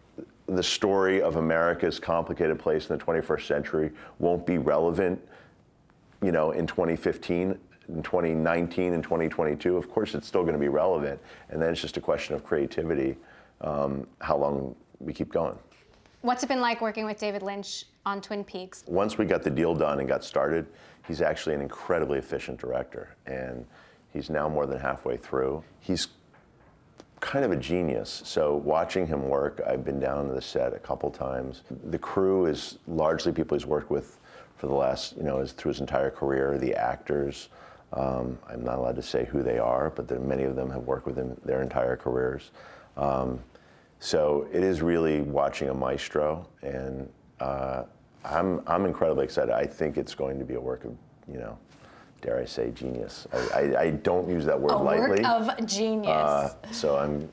the 0.47 0.63
story 0.63 1.21
of 1.21 1.37
America's 1.37 1.99
complicated 1.99 2.59
place 2.59 2.89
in 2.89 2.99
the 2.99 3.05
21st 3.05 3.47
century 3.47 3.91
won't 4.19 4.47
be 4.47 4.59
relevant 4.59 5.21
you 6.23 6.33
know, 6.33 6.53
in 6.53 6.67
2015, 6.67 7.59
in 7.89 8.03
2019, 8.03 8.93
and 8.93 9.03
2022, 9.03 9.77
of 9.77 9.91
course 9.91 10.15
it's 10.15 10.27
still 10.27 10.43
going 10.43 10.55
to 10.55 10.59
be 10.59 10.69
relevant. 10.69 11.21
And 11.51 11.61
then 11.61 11.73
it's 11.73 11.81
just 11.81 11.97
a 11.97 12.01
question 12.01 12.35
of 12.35 12.45
creativity, 12.45 13.17
um, 13.61 14.07
how 14.21 14.37
long 14.37 14.75
we 15.01 15.13
keep 15.13 15.33
going. 15.33 15.59
What's 16.23 16.45
it 16.45 16.49
been 16.49 16.61
like 16.61 16.81
working 16.81 17.05
with 17.05 17.19
David 17.19 17.43
Lynch 17.43 17.87
on 18.07 18.21
Twin 18.21 18.45
Peaks? 18.45 18.85
Once 18.87 19.19
we 19.19 19.25
got 19.25 19.43
the 19.43 19.51
deal 19.51 19.75
done 19.75 19.99
and 19.99 20.09
got 20.09 20.23
started, 20.23 20.67
he's 21.07 21.21
actually 21.21 21.57
an 21.57 21.61
incredibly 21.61 22.19
efficient 22.19 22.61
director. 22.61 23.17
And 23.27 23.67
he's 24.13 24.31
now 24.31 24.49
more 24.49 24.67
than 24.67 24.79
halfway 24.79 25.17
through. 25.17 25.65
He's 25.81 26.09
kind 27.19 27.45
of 27.45 27.51
a 27.51 27.57
genius. 27.57 28.23
So 28.25 28.57
watching 28.57 29.07
him 29.07 29.29
work, 29.29 29.61
I've 29.67 29.85
been 29.85 29.99
down 29.99 30.29
to 30.29 30.35
the 30.35 30.43
set 30.43 30.73
a 30.75 30.79
couple 30.79 31.11
times. 31.11 31.63
The 31.85 31.99
crew 31.99 32.47
is 32.47 32.79
largely 32.87 33.33
people 33.33 33.57
he's 33.57 33.67
worked 33.67 33.91
with 33.91 34.19
for 34.63 34.69
the 34.69 34.75
last, 34.75 35.17
you 35.17 35.25
know, 35.25 35.41
his, 35.41 35.51
through 35.51 35.71
his 35.71 35.81
entire 35.81 36.09
career. 36.09 36.57
The 36.57 36.73
actors, 36.73 37.49
um, 37.95 38.39
I'm 38.49 38.63
not 38.63 38.79
allowed 38.79 38.95
to 38.95 39.03
say 39.03 39.25
who 39.25 39.43
they 39.43 39.59
are, 39.59 39.91
but 39.91 40.07
there, 40.07 40.21
many 40.21 40.45
of 40.45 40.55
them 40.55 40.71
have 40.71 40.85
worked 40.85 41.05
with 41.05 41.17
him 41.17 41.37
their 41.45 41.63
entire 41.63 41.97
careers. 41.97 42.53
Um, 42.97 43.41
so 43.99 44.47
it 44.53 44.63
is 44.63 44.81
really 44.81 45.21
watching 45.21 45.69
a 45.69 45.75
maestro, 45.75 46.47
and 46.63 47.09
uh, 47.41 47.83
I'm 48.25 48.61
I'm 48.69 48.85
incredibly 48.85 49.25
excited. 49.25 49.53
I 49.53 49.67
think 49.67 49.97
it's 49.97 50.15
going 50.15 50.39
to 50.39 50.45
be 50.45 50.55
a 50.55 50.61
work 50.61 50.85
of, 50.85 50.97
you 51.27 51.41
know, 51.41 51.59
dare 52.21 52.39
I 52.39 52.45
say, 52.45 52.71
genius. 52.71 53.27
I, 53.33 53.39
I, 53.39 53.81
I 53.81 53.91
don't 53.91 54.29
use 54.29 54.45
that 54.45 54.61
word 54.61 54.71
a 54.71 54.77
lightly. 54.77 55.23
work 55.23 55.59
of 55.59 55.67
genius. 55.67 56.07
Uh, 56.07 56.55
so 56.71 56.99
I'm, 56.99 57.29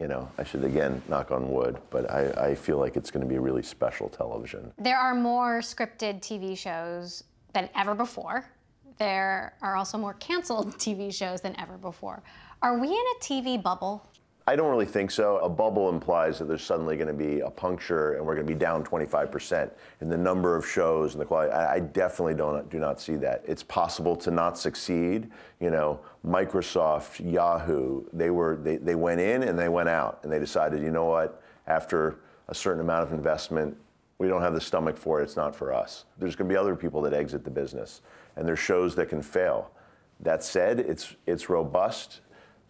you 0.00 0.08
know, 0.08 0.28
I 0.38 0.44
should 0.44 0.64
again 0.64 1.00
knock 1.08 1.30
on 1.30 1.50
wood, 1.50 1.78
but 1.90 2.10
I, 2.10 2.50
I 2.50 2.54
feel 2.54 2.78
like 2.78 2.96
it's 2.96 3.10
going 3.10 3.22
to 3.22 3.28
be 3.28 3.36
a 3.36 3.40
really 3.40 3.62
special 3.62 4.08
television. 4.08 4.72
there 4.78 4.98
are 4.98 5.14
more 5.14 5.60
scripted 5.60 6.20
TV 6.20 6.56
shows 6.56 7.24
than 7.52 7.68
ever 7.76 7.94
before. 7.94 8.44
There 8.98 9.54
are 9.62 9.76
also 9.76 9.98
more 9.98 10.14
canceled 10.14 10.74
TV 10.78 11.12
shows 11.14 11.40
than 11.40 11.58
ever 11.60 11.76
before. 11.78 12.22
Are 12.62 12.78
we 12.78 12.88
in 12.88 12.94
a 12.94 13.20
TV 13.20 13.62
bubble? 13.62 14.06
I 14.46 14.56
don't 14.56 14.68
really 14.70 14.84
think 14.84 15.10
so. 15.10 15.38
A 15.38 15.48
bubble 15.48 15.88
implies 15.88 16.38
that 16.38 16.48
there's 16.48 16.62
suddenly 16.62 16.96
going 16.96 17.08
to 17.08 17.14
be 17.14 17.40
a 17.40 17.48
puncture 17.48 18.14
and 18.14 18.26
we're 18.26 18.34
going 18.34 18.46
to 18.46 18.52
be 18.52 18.58
down 18.58 18.84
25% 18.84 19.70
in 20.02 20.10
the 20.10 20.18
number 20.18 20.54
of 20.54 20.68
shows 20.68 21.14
and 21.14 21.20
the 21.20 21.24
quality. 21.24 21.50
I, 21.50 21.80
definitely 21.80 22.34
don't 22.34 22.68
do 22.68 22.78
not 22.78 23.00
see 23.00 23.16
that. 23.16 23.42
It's 23.46 23.62
possible 23.62 24.14
to 24.16 24.30
not 24.30 24.58
succeed. 24.58 25.30
You 25.60 25.70
know, 25.70 26.00
Microsoft, 26.26 27.32
Yahoo, 27.32 28.04
they 28.12 28.28
were 28.28 28.56
they, 28.56 28.76
they 28.76 28.94
went 28.94 29.22
in 29.22 29.44
and 29.44 29.58
they 29.58 29.70
went 29.70 29.88
out 29.88 30.20
and 30.22 30.30
they 30.30 30.38
decided, 30.38 30.82
you 30.82 30.90
know 30.90 31.06
what, 31.06 31.42
after 31.66 32.18
a 32.48 32.54
certain 32.54 32.82
amount 32.82 33.02
of 33.02 33.14
investment, 33.14 33.74
we 34.18 34.28
don't 34.28 34.42
have 34.42 34.52
the 34.52 34.60
stomach 34.60 34.98
for 34.98 35.20
it. 35.20 35.24
It's 35.24 35.36
not 35.36 35.56
for 35.56 35.72
us. 35.72 36.04
There's 36.18 36.36
going 36.36 36.48
to 36.48 36.52
be 36.52 36.58
other 36.58 36.76
people 36.76 37.00
that 37.02 37.14
exit 37.14 37.44
the 37.44 37.50
business, 37.50 38.02
and 38.36 38.46
there's 38.46 38.58
shows 38.58 38.94
that 38.96 39.08
can 39.08 39.22
fail. 39.22 39.70
That 40.20 40.44
said, 40.44 40.80
it's 40.80 41.16
it's 41.26 41.48
robust. 41.48 42.20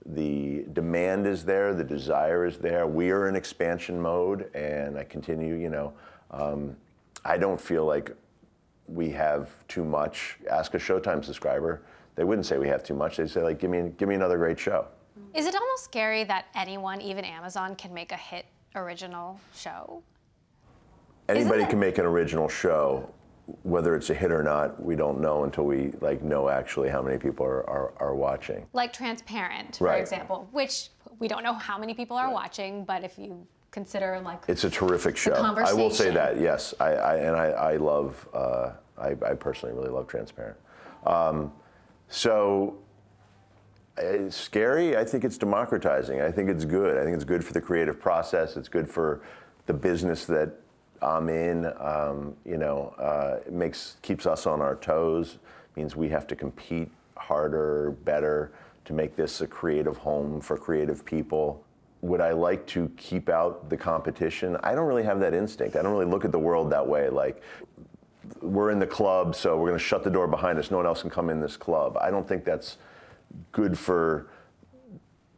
The 0.07 0.67
demand 0.73 1.27
is 1.27 1.45
there. 1.45 1.73
The 1.75 1.85
desire 1.85 2.45
is 2.45 2.59
there. 2.59 2.87
We 2.87 3.11
are 3.11 3.29
in 3.29 3.37
expansion 3.37 4.01
mode, 4.01 4.55
and 4.55 4.99
I 4.99 5.05
continue. 5.05 5.55
You 5.55 5.71
know, 5.71 5.93
um, 6.31 6.77
I 7.25 7.39
don't 7.39 7.61
feel 7.61 7.87
like 7.87 8.15
we 8.87 9.11
have 9.11 9.67
too 9.67 9.85
much. 9.85 10.37
Ask 10.51 10.75
a 10.75 10.79
Showtime 10.79 11.25
subscriber. 11.25 11.83
They 12.17 12.25
wouldn't 12.25 12.47
say 12.47 12.59
we 12.59 12.69
have 12.69 12.83
too 12.85 12.95
much. 12.95 13.17
They'd 13.17 13.31
say 13.31 13.43
like, 13.43 13.59
give 13.59 13.71
me 13.71 13.93
give 13.97 14.09
me 14.09 14.15
another 14.15 14.37
great 14.37 14.59
show. 14.59 14.87
Is 15.33 15.47
it 15.47 15.55
almost 15.55 15.85
scary 15.85 16.25
that 16.25 16.47
anyone, 16.55 17.01
even 17.01 17.25
Amazon, 17.25 17.75
can 17.75 17.95
make 17.95 18.13
a 18.13 18.17
hit 18.17 18.47
original 18.75 19.41
show? 19.55 20.03
Anybody 21.29 21.63
it- 21.63 21.71
can 21.71 21.79
make 21.79 21.97
an 21.99 22.05
original 22.05 22.49
show. 22.49 23.09
Whether 23.63 23.95
it's 23.95 24.09
a 24.09 24.15
hit 24.15 24.31
or 24.33 24.43
not, 24.43 24.83
we 24.83 24.97
don't 24.97 25.21
know 25.21 25.45
until 25.45 25.65
we 25.65 25.93
like 26.01 26.23
know 26.23 26.49
actually 26.49 26.89
how 26.89 27.03
many 27.03 27.19
people 27.19 27.45
are, 27.45 27.69
are, 27.69 27.93
are 27.99 28.15
watching. 28.15 28.67
Like 28.73 28.93
Transparent, 28.93 29.77
for 29.77 29.85
Right. 29.89 30.01
example, 30.01 30.49
which 30.53 30.89
we 31.19 31.29
don't 31.29 31.43
know 31.43 31.53
how 31.53 31.77
many 31.79 31.93
people 31.93 32.17
are 32.17 32.33
watching, 32.33 32.85
but 32.85 33.05
if 33.05 33.19
you 33.19 33.47
consider 33.71 34.21
like 34.25 34.43
It's 34.49 34.65
a 34.65 34.71
terrific 34.71 35.17
show. 35.17 35.35
I 35.35 35.73
will 35.75 35.91
say 35.91 36.11
that, 36.11 36.41
yes. 36.41 36.73
I, 36.81 36.93
I 36.95 37.15
and 37.17 37.37
I, 37.37 37.47
I 37.49 37.77
love. 37.77 38.27
Uh, 38.33 38.71
I, 38.97 39.09
I 39.27 39.35
personally 39.35 39.75
really 39.75 39.91
love 39.91 40.07
Transparent. 40.07 40.57
Um, 41.05 41.53
so 42.09 42.79
it's 43.99 44.37
scary. 44.37 44.97
I 44.97 45.05
think 45.05 45.25
it's 45.25 45.37
democratizing. 45.37 46.21
I 46.21 46.31
think 46.31 46.49
it's 46.49 46.65
good. 46.65 46.97
I 46.97 47.03
think 47.05 47.15
it's 47.15 47.25
good 47.25 47.45
for 47.45 47.53
the 47.53 47.61
creative 47.61 48.01
process. 48.01 48.57
It's 48.57 48.69
good 48.69 48.89
for 48.89 49.23
the 49.67 49.75
business 49.75 50.25
that 50.27 50.53
I'm 51.05 51.29
in. 51.29 51.67
Um, 51.79 52.37
you 52.45 52.57
know, 52.57 52.95
uh, 52.99 53.41
it 53.47 53.53
makes 53.53 53.97
keeps 54.03 54.27
us 54.27 54.47
on 54.47 54.61
our 54.61 54.77
toes. 54.77 55.39
Means 55.77 55.97
we 55.97 56.09
have 56.09 56.27
to 56.29 56.37
compete 56.37 56.91
harder, 57.17 57.97
better 58.05 58.53
to 58.85 58.93
make 58.93 59.17
this 59.17 59.41
a 59.41 59.47
creative 59.47 59.97
home 59.99 60.41
for 60.41 60.57
creative 60.57 61.05
people. 61.05 61.63
Would 62.03 62.21
I 62.21 62.33
like 62.33 62.67
to 62.69 62.91
keep 62.97 63.29
out 63.29 63.71
the 63.71 63.77
competition? 63.77 64.57
I 64.63 64.75
don't 64.75 64.87
really 64.87 65.05
have 65.05 65.21
that 65.21 65.35
instinct. 65.35 65.77
I 65.77 65.83
don't 65.83 65.93
really 65.93 66.05
look 66.07 66.25
at 66.25 66.33
the 66.33 66.39
world 66.39 66.71
that 66.71 66.87
way. 66.87 67.09
Like 67.09 67.43
we're 68.41 68.71
in 68.71 68.79
the 68.79 68.87
club, 68.87 69.35
so 69.35 69.57
we're 69.57 69.69
going 69.69 69.79
to 69.79 69.85
shut 69.85 70.05
the 70.05 70.11
door 70.11 70.27
behind 70.27 70.59
us. 70.59 70.71
No 70.71 70.77
one 70.77 70.87
else 70.87 71.01
can 71.01 71.11
come 71.11 71.31
in 71.31 71.41
this 71.41 71.57
club. 71.57 71.97
I 72.01 72.11
don't 72.11 72.29
think 72.29 72.45
that's 72.45 72.77
good 73.53 73.79
for 73.79 74.29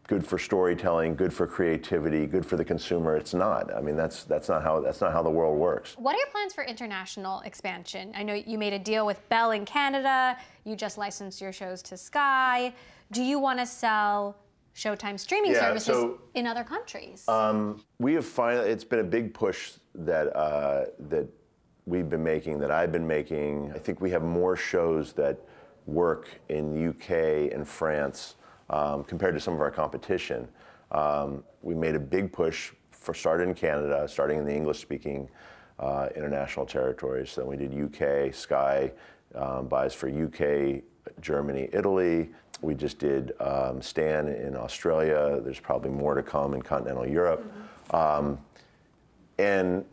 good 0.07 0.25
for 0.27 0.39
storytelling, 0.39 1.17
good 1.17 1.33
for 1.33 1.47
creativity, 1.47 2.27
good 2.27 2.47
for 2.47 2.57
the 2.57 2.65
consumer. 2.65 3.17
It's 3.17 3.35
not. 3.35 3.75
I 3.75 3.81
mean, 3.81 3.97
that's 3.97 4.25
that's 4.25 4.49
not 4.49 4.63
how 4.63 4.81
that's 4.81 5.01
not 5.01 5.13
how 5.13 5.23
the 5.23 5.31
world 5.31 5.59
works. 5.59 5.95
What 5.99 6.15
are 6.15 6.19
your 6.19 6.29
plans 6.29 6.53
for 6.55 6.65
international 6.65 7.41
expansion? 7.41 8.13
I 8.15 8.23
know 8.23 8.35
you 8.35 8.59
made 8.59 8.73
a 8.73 8.79
deal 8.79 9.05
with 9.07 9.27
Bell 9.29 9.51
in 9.51 9.65
Canada. 9.65 10.37
You 10.65 10.77
just 10.77 10.99
licensed 10.99 11.41
your 11.41 11.53
shows 11.53 11.83
to 11.83 11.97
Sky. 11.97 12.73
Do 13.13 13.23
you 13.23 13.39
want 13.39 13.59
to 13.59 13.67
sell 13.67 14.37
Showtime 14.75 15.19
streaming 15.19 15.53
Yeah, 15.53 15.61
services 15.61 15.87
so- 15.97 16.21
in 16.35 16.47
other 16.47 16.65
countries? 16.65 17.25
We 17.99 18.15
have 18.15 18.27
finally. 18.27 18.71
It's 18.71 18.85
been 18.85 19.01
a 19.01 19.05
big 19.05 19.35
push 19.35 19.73
that 19.95 20.35
uh, 20.37 20.87
that 21.09 21.27
we've 21.87 22.09
been 22.09 22.25
making. 22.25 22.59
That 22.61 22.71
I've 22.71 22.93
been 22.93 23.07
making. 23.07 23.73
I 23.75 23.79
think 23.79 24.01
we 24.01 24.11
have 24.11 24.23
more 24.23 24.55
shows 24.57 25.13
that 25.15 25.39
work 25.87 26.29
in 26.49 26.75
the 26.75 26.89
UK 26.91 27.53
and 27.55 27.67
France 27.67 28.35
um, 28.71 29.05
compared 29.05 29.35
to 29.35 29.41
some 29.41 29.55
of 29.55 29.61
our 29.61 29.71
competition. 29.71 30.49
Um, 30.93 31.43
we 31.63 31.75
made 31.75 31.95
a 31.95 32.01
big 32.01 32.33
push 32.33 32.73
for 32.91 33.15
started 33.15 33.49
in 33.49 33.55
Canada, 33.55 34.07
starting 34.09 34.39
in 34.39 34.45
the 34.45 34.55
English-speaking 34.55 35.29
uh, 35.79 36.09
international 36.17 36.67
territories. 36.67 37.35
Then 37.35 37.47
we 37.47 37.57
did 37.57 37.73
UK. 37.73 38.35
Sky 38.35 38.93
um, 39.35 39.69
buys 39.69 39.95
for 39.95 40.09
UK, 40.09 40.83
Germany, 41.21 41.69
Italy. 41.73 42.31
We 42.63 42.75
just 42.75 42.99
did 42.99 43.33
um, 43.41 43.83
Stan 43.83 44.29
in 44.29 44.57
Australia. 44.57 45.41
There's 45.43 45.61
probably 45.61 45.91
more 45.91 46.15
to 46.15 46.23
come 46.23 46.55
in 46.55 46.63
continental 46.63 47.07
Europe. 47.07 47.45
Um, 47.91 48.39
and 49.39 49.85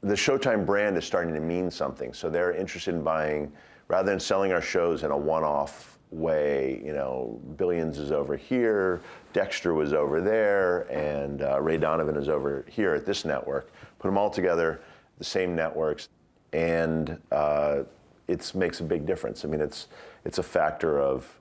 the 0.00 0.14
Showtime 0.14 0.64
brand 0.64 0.96
is 0.96 1.04
starting 1.04 1.34
to 1.34 1.40
mean 1.40 1.70
something. 1.70 2.12
So 2.14 2.30
they're 2.30 2.52
interested 2.52 2.94
in 2.94 3.02
buying, 3.02 3.52
rather 3.88 4.10
than 4.10 4.20
selling 4.20 4.52
our 4.52 4.62
shows 4.62 5.02
in 5.02 5.10
a 5.10 5.16
one-off 5.16 5.97
way. 6.10 6.80
You 6.84 6.92
know, 6.92 7.40
Billions 7.56 7.98
is 7.98 8.12
over 8.12 8.36
here, 8.36 9.00
Dexter 9.32 9.74
was 9.74 9.92
over 9.92 10.20
there, 10.20 10.80
and 10.92 11.42
uh, 11.42 11.60
Ray 11.60 11.78
Donovan 11.78 12.16
is 12.16 12.28
over 12.28 12.64
here 12.68 12.94
at 12.94 13.06
this 13.06 13.24
network. 13.24 13.70
Put 13.98 14.08
them 14.08 14.18
all 14.18 14.30
together, 14.30 14.80
the 15.18 15.24
same 15.24 15.54
networks, 15.54 16.08
and 16.52 17.20
uh, 17.30 17.82
it 18.26 18.52
makes 18.54 18.80
a 18.80 18.84
big 18.84 19.06
difference. 19.06 19.44
I 19.44 19.48
mean, 19.48 19.60
it's 19.60 19.88
it's 20.24 20.38
a 20.38 20.42
factor 20.42 21.00
of 21.00 21.38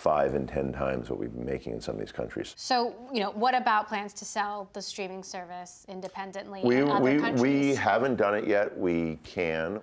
five 0.00 0.34
and 0.34 0.48
ten 0.48 0.72
times 0.72 1.10
what 1.10 1.18
we've 1.18 1.32
been 1.32 1.44
making 1.44 1.74
in 1.74 1.80
some 1.80 1.94
of 1.94 2.00
these 2.00 2.12
countries. 2.12 2.54
so, 2.56 2.94
you 3.12 3.20
know, 3.20 3.30
what 3.32 3.54
about 3.54 3.86
plans 3.86 4.14
to 4.14 4.24
sell 4.24 4.70
the 4.72 4.80
streaming 4.80 5.22
service 5.22 5.84
independently 5.88 6.62
We, 6.64 6.78
in 6.78 6.88
other 6.88 7.32
we, 7.34 7.40
we 7.40 7.74
haven't 7.74 8.16
done 8.16 8.34
it 8.34 8.46
yet. 8.46 8.76
We 8.78 9.18
can. 9.24 9.80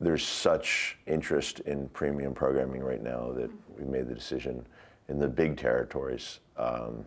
There's 0.00 0.26
such 0.26 0.96
interest 1.06 1.60
in 1.60 1.88
premium 1.90 2.32
programming 2.32 2.82
right 2.82 3.02
now 3.02 3.32
that 3.32 3.50
we 3.78 3.84
made 3.84 4.08
the 4.08 4.14
decision 4.14 4.66
in 5.08 5.18
the 5.18 5.28
big 5.28 5.56
territories 5.58 6.40
um, 6.56 7.04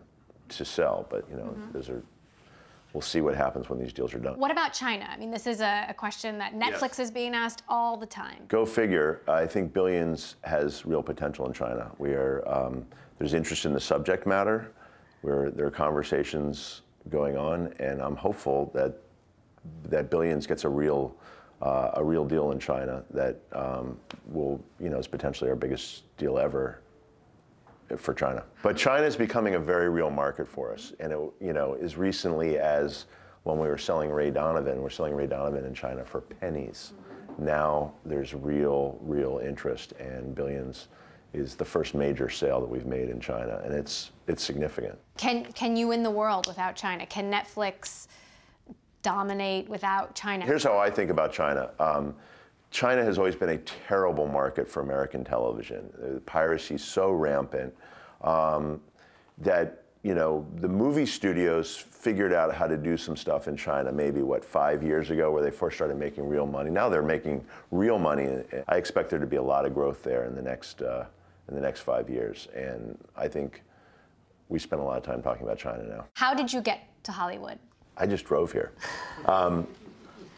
to 0.50 0.64
sell. 0.64 1.06
But 1.10 1.28
you 1.28 1.36
know, 1.36 1.44
Mm-hmm. 1.44 1.72
those 1.72 1.88
are. 1.90 2.02
We'll 2.92 3.00
see 3.00 3.20
what 3.20 3.34
happens 3.34 3.68
when 3.68 3.80
these 3.80 3.92
deals 3.92 4.14
are 4.14 4.20
done. 4.20 4.38
What 4.38 4.52
about 4.52 4.72
China? 4.72 5.08
I 5.10 5.16
mean, 5.16 5.32
this 5.32 5.48
is 5.48 5.60
a, 5.60 5.86
a 5.88 5.94
question 5.94 6.38
that 6.38 6.54
Netflix 6.54 7.00
is 7.00 7.10
being 7.10 7.34
asked 7.34 7.64
all 7.68 7.96
the 7.96 8.06
time. 8.06 8.44
Go 8.46 8.64
figure. 8.64 9.20
I 9.26 9.46
think 9.46 9.72
Billions 9.72 10.36
has 10.42 10.86
real 10.86 11.02
potential 11.02 11.44
in 11.48 11.52
China. 11.52 11.90
We 11.98 12.10
are 12.12 12.44
um, 12.46 12.86
there's 13.18 13.34
interest 13.34 13.64
in 13.64 13.72
the 13.72 13.80
subject 13.80 14.28
matter. 14.28 14.70
Where 15.22 15.50
there 15.50 15.66
are 15.66 15.70
conversations 15.72 16.82
going 17.10 17.36
on, 17.36 17.72
and 17.80 18.00
I'm 18.00 18.14
hopeful 18.14 18.70
that 18.74 18.96
that 19.88 20.08
Billions 20.08 20.46
gets 20.46 20.62
a 20.62 20.68
real 20.68 21.16
uh, 21.62 21.92
a 21.94 22.04
real 22.04 22.24
deal 22.24 22.52
in 22.52 22.58
China 22.58 23.04
that 23.10 23.40
um, 23.52 23.98
will 24.26 24.62
you 24.80 24.88
know 24.88 24.98
is 24.98 25.06
potentially 25.06 25.50
our 25.50 25.56
biggest 25.56 26.16
deal 26.16 26.38
ever 26.38 26.80
for 27.96 28.14
China. 28.14 28.44
But 28.62 28.76
China 28.76 29.06
is 29.06 29.16
becoming 29.16 29.54
a 29.54 29.58
very 29.58 29.88
real 29.88 30.10
market 30.10 30.48
for 30.48 30.72
us, 30.72 30.92
and 31.00 31.12
it 31.12 31.18
you 31.40 31.52
know 31.52 31.74
as 31.74 31.96
recently 31.96 32.58
as 32.58 33.06
when 33.44 33.58
we 33.58 33.68
were 33.68 33.78
selling 33.78 34.10
Ray 34.10 34.30
Donovan, 34.30 34.80
we're 34.80 34.90
selling 34.90 35.14
Ray 35.14 35.26
Donovan 35.26 35.64
in 35.64 35.74
China 35.74 36.04
for 36.04 36.22
pennies. 36.22 36.92
Now 37.38 37.92
there's 38.04 38.34
real, 38.34 38.98
real 39.02 39.40
interest, 39.44 39.92
and 39.92 40.34
Billions 40.34 40.88
is 41.32 41.56
the 41.56 41.64
first 41.64 41.94
major 41.94 42.28
sale 42.28 42.60
that 42.60 42.68
we've 42.68 42.86
made 42.86 43.08
in 43.08 43.20
China, 43.20 43.60
and 43.64 43.74
it's 43.74 44.12
it's 44.26 44.42
significant. 44.42 44.98
Can 45.16 45.44
can 45.52 45.76
you 45.76 45.88
win 45.88 46.02
the 46.02 46.10
world 46.10 46.46
without 46.46 46.76
China? 46.76 47.06
Can 47.06 47.30
Netflix 47.30 48.06
dominate 49.04 49.68
without 49.68 50.16
China? 50.16 50.44
Here's 50.44 50.64
how 50.64 50.76
I 50.76 50.90
think 50.90 51.10
about 51.10 51.32
China. 51.32 51.70
Um, 51.78 52.16
China 52.72 53.04
has 53.04 53.18
always 53.18 53.36
been 53.36 53.50
a 53.50 53.58
terrible 53.58 54.26
market 54.26 54.66
for 54.66 54.82
American 54.82 55.22
television. 55.22 55.88
Uh, 56.02 56.18
Piracy 56.26 56.74
is 56.74 56.82
so 56.82 57.12
rampant 57.12 57.72
um, 58.22 58.80
that 59.38 59.84
you 60.04 60.14
know, 60.14 60.46
the 60.56 60.68
movie 60.68 61.06
studios 61.06 61.74
figured 61.76 62.32
out 62.32 62.54
how 62.54 62.66
to 62.66 62.76
do 62.76 62.94
some 62.94 63.16
stuff 63.16 63.48
in 63.48 63.56
China 63.56 63.90
maybe, 63.90 64.20
what, 64.20 64.44
five 64.44 64.82
years 64.82 65.10
ago, 65.10 65.32
where 65.32 65.42
they 65.42 65.50
first 65.50 65.76
started 65.76 65.96
making 65.96 66.28
real 66.28 66.46
money. 66.46 66.68
Now 66.68 66.90
they're 66.90 67.02
making 67.02 67.42
real 67.70 67.98
money. 67.98 68.42
I 68.68 68.76
expect 68.76 69.08
there 69.08 69.18
to 69.18 69.26
be 69.26 69.36
a 69.36 69.42
lot 69.42 69.64
of 69.64 69.72
growth 69.72 70.02
there 70.02 70.26
in 70.26 70.34
the 70.34 70.42
next, 70.42 70.82
uh, 70.82 71.06
in 71.48 71.54
the 71.54 71.60
next 71.60 71.80
five 71.80 72.10
years. 72.10 72.48
And 72.54 72.98
I 73.16 73.28
think 73.28 73.62
we 74.50 74.58
spend 74.58 74.82
a 74.82 74.84
lot 74.84 74.98
of 74.98 75.02
time 75.02 75.22
talking 75.22 75.44
about 75.44 75.56
China 75.56 75.84
now. 75.84 76.04
How 76.12 76.34
did 76.34 76.52
you 76.52 76.60
get 76.60 76.80
to 77.04 77.12
Hollywood? 77.12 77.58
I 77.96 78.06
just 78.06 78.24
drove 78.24 78.52
here. 78.52 78.72
Um, 79.26 79.66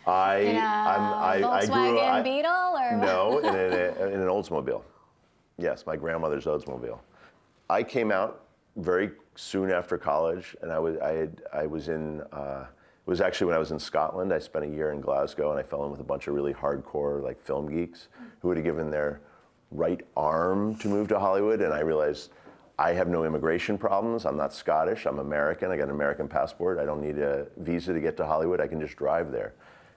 I, 0.06 0.36
In 0.36 0.56
a 0.56 0.60
I'm, 0.60 1.00
I, 1.00 1.32
I 1.50 1.66
grew 1.66 1.74
Volkswagen 1.74 2.10
I- 2.10 2.22
Beetle 2.22 2.50
or? 2.50 2.96
No, 2.96 3.38
in, 3.38 3.46
a, 3.54 4.06
in 4.06 4.20
an 4.20 4.28
Oldsmobile. 4.28 4.82
Yes, 5.58 5.86
my 5.86 5.96
grandmother's 5.96 6.44
Oldsmobile. 6.44 6.98
I 7.68 7.82
came 7.82 8.12
out 8.12 8.44
very 8.76 9.10
soon 9.34 9.70
after 9.70 9.98
college, 9.98 10.54
and 10.62 10.70
I 10.70 10.78
was 10.78 10.98
I, 10.98 11.12
had, 11.12 11.42
I 11.52 11.66
was 11.66 11.88
in. 11.88 12.20
Uh, 12.32 12.66
it 12.68 13.10
was 13.10 13.20
actually 13.20 13.46
when 13.48 13.56
I 13.56 13.58
was 13.58 13.70
in 13.72 13.78
Scotland. 13.78 14.32
I 14.32 14.38
spent 14.38 14.64
a 14.64 14.68
year 14.68 14.92
in 14.92 15.00
Glasgow, 15.00 15.50
and 15.50 15.58
I 15.58 15.62
fell 15.62 15.84
in 15.84 15.90
with 15.90 16.00
a 16.00 16.04
bunch 16.04 16.28
of 16.28 16.34
really 16.34 16.52
hardcore 16.52 17.22
like 17.22 17.40
film 17.40 17.68
geeks 17.74 18.08
who 18.40 18.48
would 18.48 18.56
have 18.58 18.64
given 18.64 18.90
their 18.90 19.20
right 19.72 20.02
arm 20.16 20.76
to 20.76 20.88
move 20.88 21.08
to 21.08 21.18
Hollywood, 21.18 21.62
and 21.62 21.72
I 21.72 21.80
realized. 21.80 22.30
I 22.78 22.92
have 22.92 23.08
no 23.08 23.24
immigration 23.24 23.78
problems. 23.78 24.26
I'm 24.26 24.36
not 24.36 24.52
Scottish. 24.52 25.06
I'm 25.06 25.18
American. 25.18 25.70
I 25.70 25.76
got 25.76 25.84
an 25.84 25.90
American 25.90 26.28
passport. 26.28 26.78
I 26.78 26.84
don't 26.84 27.00
need 27.00 27.18
a 27.18 27.46
visa 27.56 27.94
to 27.94 28.00
get 28.00 28.16
to 28.18 28.26
Hollywood. 28.26 28.60
I 28.60 28.66
can 28.66 28.80
just 28.80 28.96
drive 28.96 29.32
there, 29.32 29.54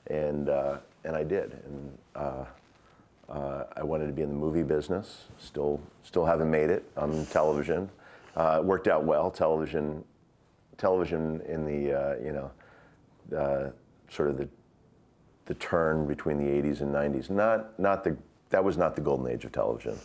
and 0.07 0.47
uh, 0.47 0.77
and 1.03 1.15
I 1.15 1.23
did. 1.23 1.59
And 1.65 1.97
uh, 2.15 2.45
uh, 3.27 3.63
I 3.75 3.83
wanted 3.83 4.07
to 4.07 4.13
be 4.13 4.21
in 4.21 4.29
the 4.29 4.35
movie 4.35 4.63
business. 4.63 5.25
Still, 5.37 5.81
still 6.03 6.25
haven't 6.25 6.49
made 6.49 6.69
it 6.69 6.89
on 6.95 7.25
television. 7.27 7.89
Uh, 8.35 8.61
worked 8.63 8.87
out 8.87 9.03
well. 9.03 9.29
Television, 9.29 10.03
television 10.77 11.41
in 11.41 11.65
the 11.65 11.93
uh, 11.93 12.15
you 12.23 12.31
know, 12.31 13.37
uh, 13.37 13.71
sort 14.09 14.29
of 14.29 14.37
the 14.37 14.47
the 15.47 15.53
turn 15.55 16.07
between 16.07 16.37
the 16.37 16.45
80s 16.45 16.81
and 16.81 16.93
90s. 16.93 17.29
Not 17.29 17.77
not 17.77 18.05
the 18.05 18.15
that 18.51 18.63
was 18.63 18.77
not 18.77 18.95
the 18.95 19.01
golden 19.01 19.27
age 19.27 19.43
of 19.43 19.51
television. 19.51 19.97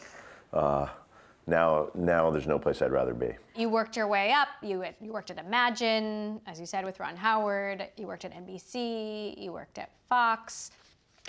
Now 1.46 1.88
now 1.94 2.30
there's 2.30 2.46
no 2.46 2.58
place 2.58 2.80
I'd 2.80 2.90
rather 2.92 3.14
be. 3.14 3.32
You 3.54 3.68
worked 3.68 3.96
your 3.96 4.06
way 4.08 4.32
up. 4.32 4.48
You, 4.62 4.84
you 5.00 5.12
worked 5.12 5.30
at 5.30 5.38
Imagine, 5.38 6.40
as 6.46 6.58
you 6.58 6.66
said, 6.66 6.84
with 6.84 6.98
Ron 7.00 7.16
Howard. 7.16 7.86
You 7.96 8.06
worked 8.06 8.24
at 8.24 8.32
NBC. 8.32 9.36
You 9.38 9.52
worked 9.52 9.78
at 9.78 9.90
Fox. 10.08 10.70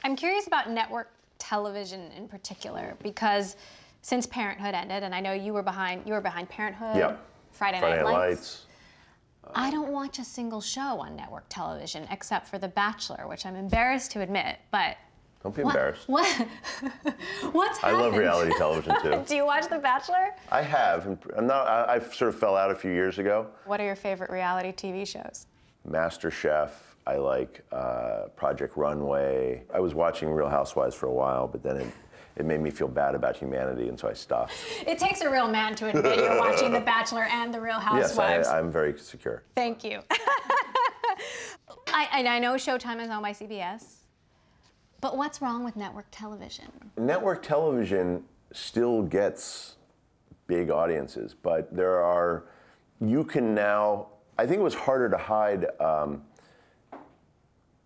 I'm 0.04 0.16
curious 0.16 0.48
about 0.48 0.70
network 0.70 1.12
television 1.38 2.12
in 2.18 2.28
particular 2.28 2.96
because 3.04 3.56
since 4.02 4.26
Parenthood 4.26 4.74
ended, 4.74 5.04
and 5.04 5.14
I 5.14 5.20
know 5.20 5.34
you 5.34 5.54
were 5.54 5.64
behind 5.64 6.04
you 6.06 6.14
were 6.14 6.22
behind 6.22 6.50
Parenthood, 6.50 6.96
Yep. 6.96 7.20
Friday, 7.52 7.80
Friday 7.80 7.98
Night 7.98 8.04
Night 8.06 8.14
Lights. 8.14 8.66
Lights. 9.44 9.54
I 9.54 9.70
don't 9.70 9.92
watch 9.92 10.18
a 10.20 10.24
single 10.24 10.62
show 10.62 11.00
on 11.00 11.16
network 11.16 11.46
television 11.50 12.08
except 12.10 12.48
for 12.48 12.58
The 12.58 12.68
Bachelor, 12.68 13.28
which 13.28 13.46
I'm 13.46 13.56
embarrassed 13.56 14.12
to 14.12 14.22
admit, 14.22 14.58
but 14.72 14.98
Don't 15.46 15.56
be 15.56 15.62
what, 15.62 15.76
embarrassed. 15.76 16.10
what 16.10 16.28
what's 17.52 17.84
I 17.84 17.92
love 17.92 18.18
reality 18.18 18.52
television 18.58 19.00
too. 19.04 19.24
Do 19.28 19.36
you 19.36 19.46
watch 19.46 19.70
The 19.70 19.78
Bachelor? 19.78 20.32
I 20.52 20.64
have. 20.64 21.20
I'm 21.38 21.46
not. 21.46 21.68
I, 21.68 21.94
I 21.94 22.00
sort 22.00 22.30
of 22.30 22.40
fell 22.40 22.56
out 22.56 22.72
a 22.72 22.76
few 22.76 22.90
years 22.90 23.20
ago. 23.20 23.46
What 23.66 23.80
are 23.80 23.86
your 23.86 23.96
favorite 23.96 24.32
reality 24.32 24.72
TV 24.72 25.08
shows? 25.08 25.46
Master 25.88 26.32
Chef. 26.32 26.96
I 27.06 27.18
like 27.18 27.64
uh, 27.72 28.30
Project 28.36 28.76
Runway. 28.76 29.62
I 29.72 29.80
was 29.80 29.94
watching 29.94 30.32
Real 30.32 30.50
Housewives 30.50 30.96
for 30.96 31.06
a 31.06 31.14
while, 31.14 31.48
but 31.48 31.62
then 31.62 31.78
it, 31.78 31.88
it 32.38 32.46
made 32.48 32.60
me 32.60 32.72
feel 32.72 32.88
bad 32.88 33.14
about 33.14 33.38
humanity, 33.38 33.88
and 33.88 34.00
so 34.00 34.10
I 34.10 34.14
stopped. 34.14 34.54
It 34.88 34.98
takes 34.98 35.22
a 35.22 35.30
real 35.30 35.48
man 35.48 35.76
to 35.76 35.90
admit 35.90 36.18
you're 36.18 36.40
watching 36.40 36.72
The 36.72 36.80
Bachelor 36.80 37.26
and 37.26 37.54
The 37.54 37.62
Real 37.62 37.78
Yes, 37.78 37.84
Housewives. 37.84 38.48
I, 38.48 38.58
I'm 38.58 38.72
very 38.72 38.98
secure. 38.98 39.44
Thank 39.56 39.84
you. 39.84 40.02
I, 41.88 42.08
and 42.14 42.28
I 42.28 42.40
know 42.40 42.56
Showtime 42.56 43.00
is 43.00 43.12
owned 43.12 43.22
by 43.22 43.32
CBS, 43.32 43.95
but 45.06 45.18
what's 45.18 45.40
wrong 45.40 45.64
with 45.64 45.76
network 45.76 46.08
television? 46.10 46.66
Network 46.98 47.44
television 47.44 48.24
still 48.52 49.04
gets 49.04 49.76
big 50.48 50.72
audiences, 50.72 51.36
but 51.44 51.72
there 51.72 52.02
are, 52.02 52.46
you 53.00 53.24
can 53.24 53.54
now, 53.54 54.08
I 54.40 54.48
think 54.48 54.62
it 54.62 54.64
was 54.64 54.74
harder 54.74 55.08
to 55.10 55.18
hide 55.18 55.68
um, 55.80 56.24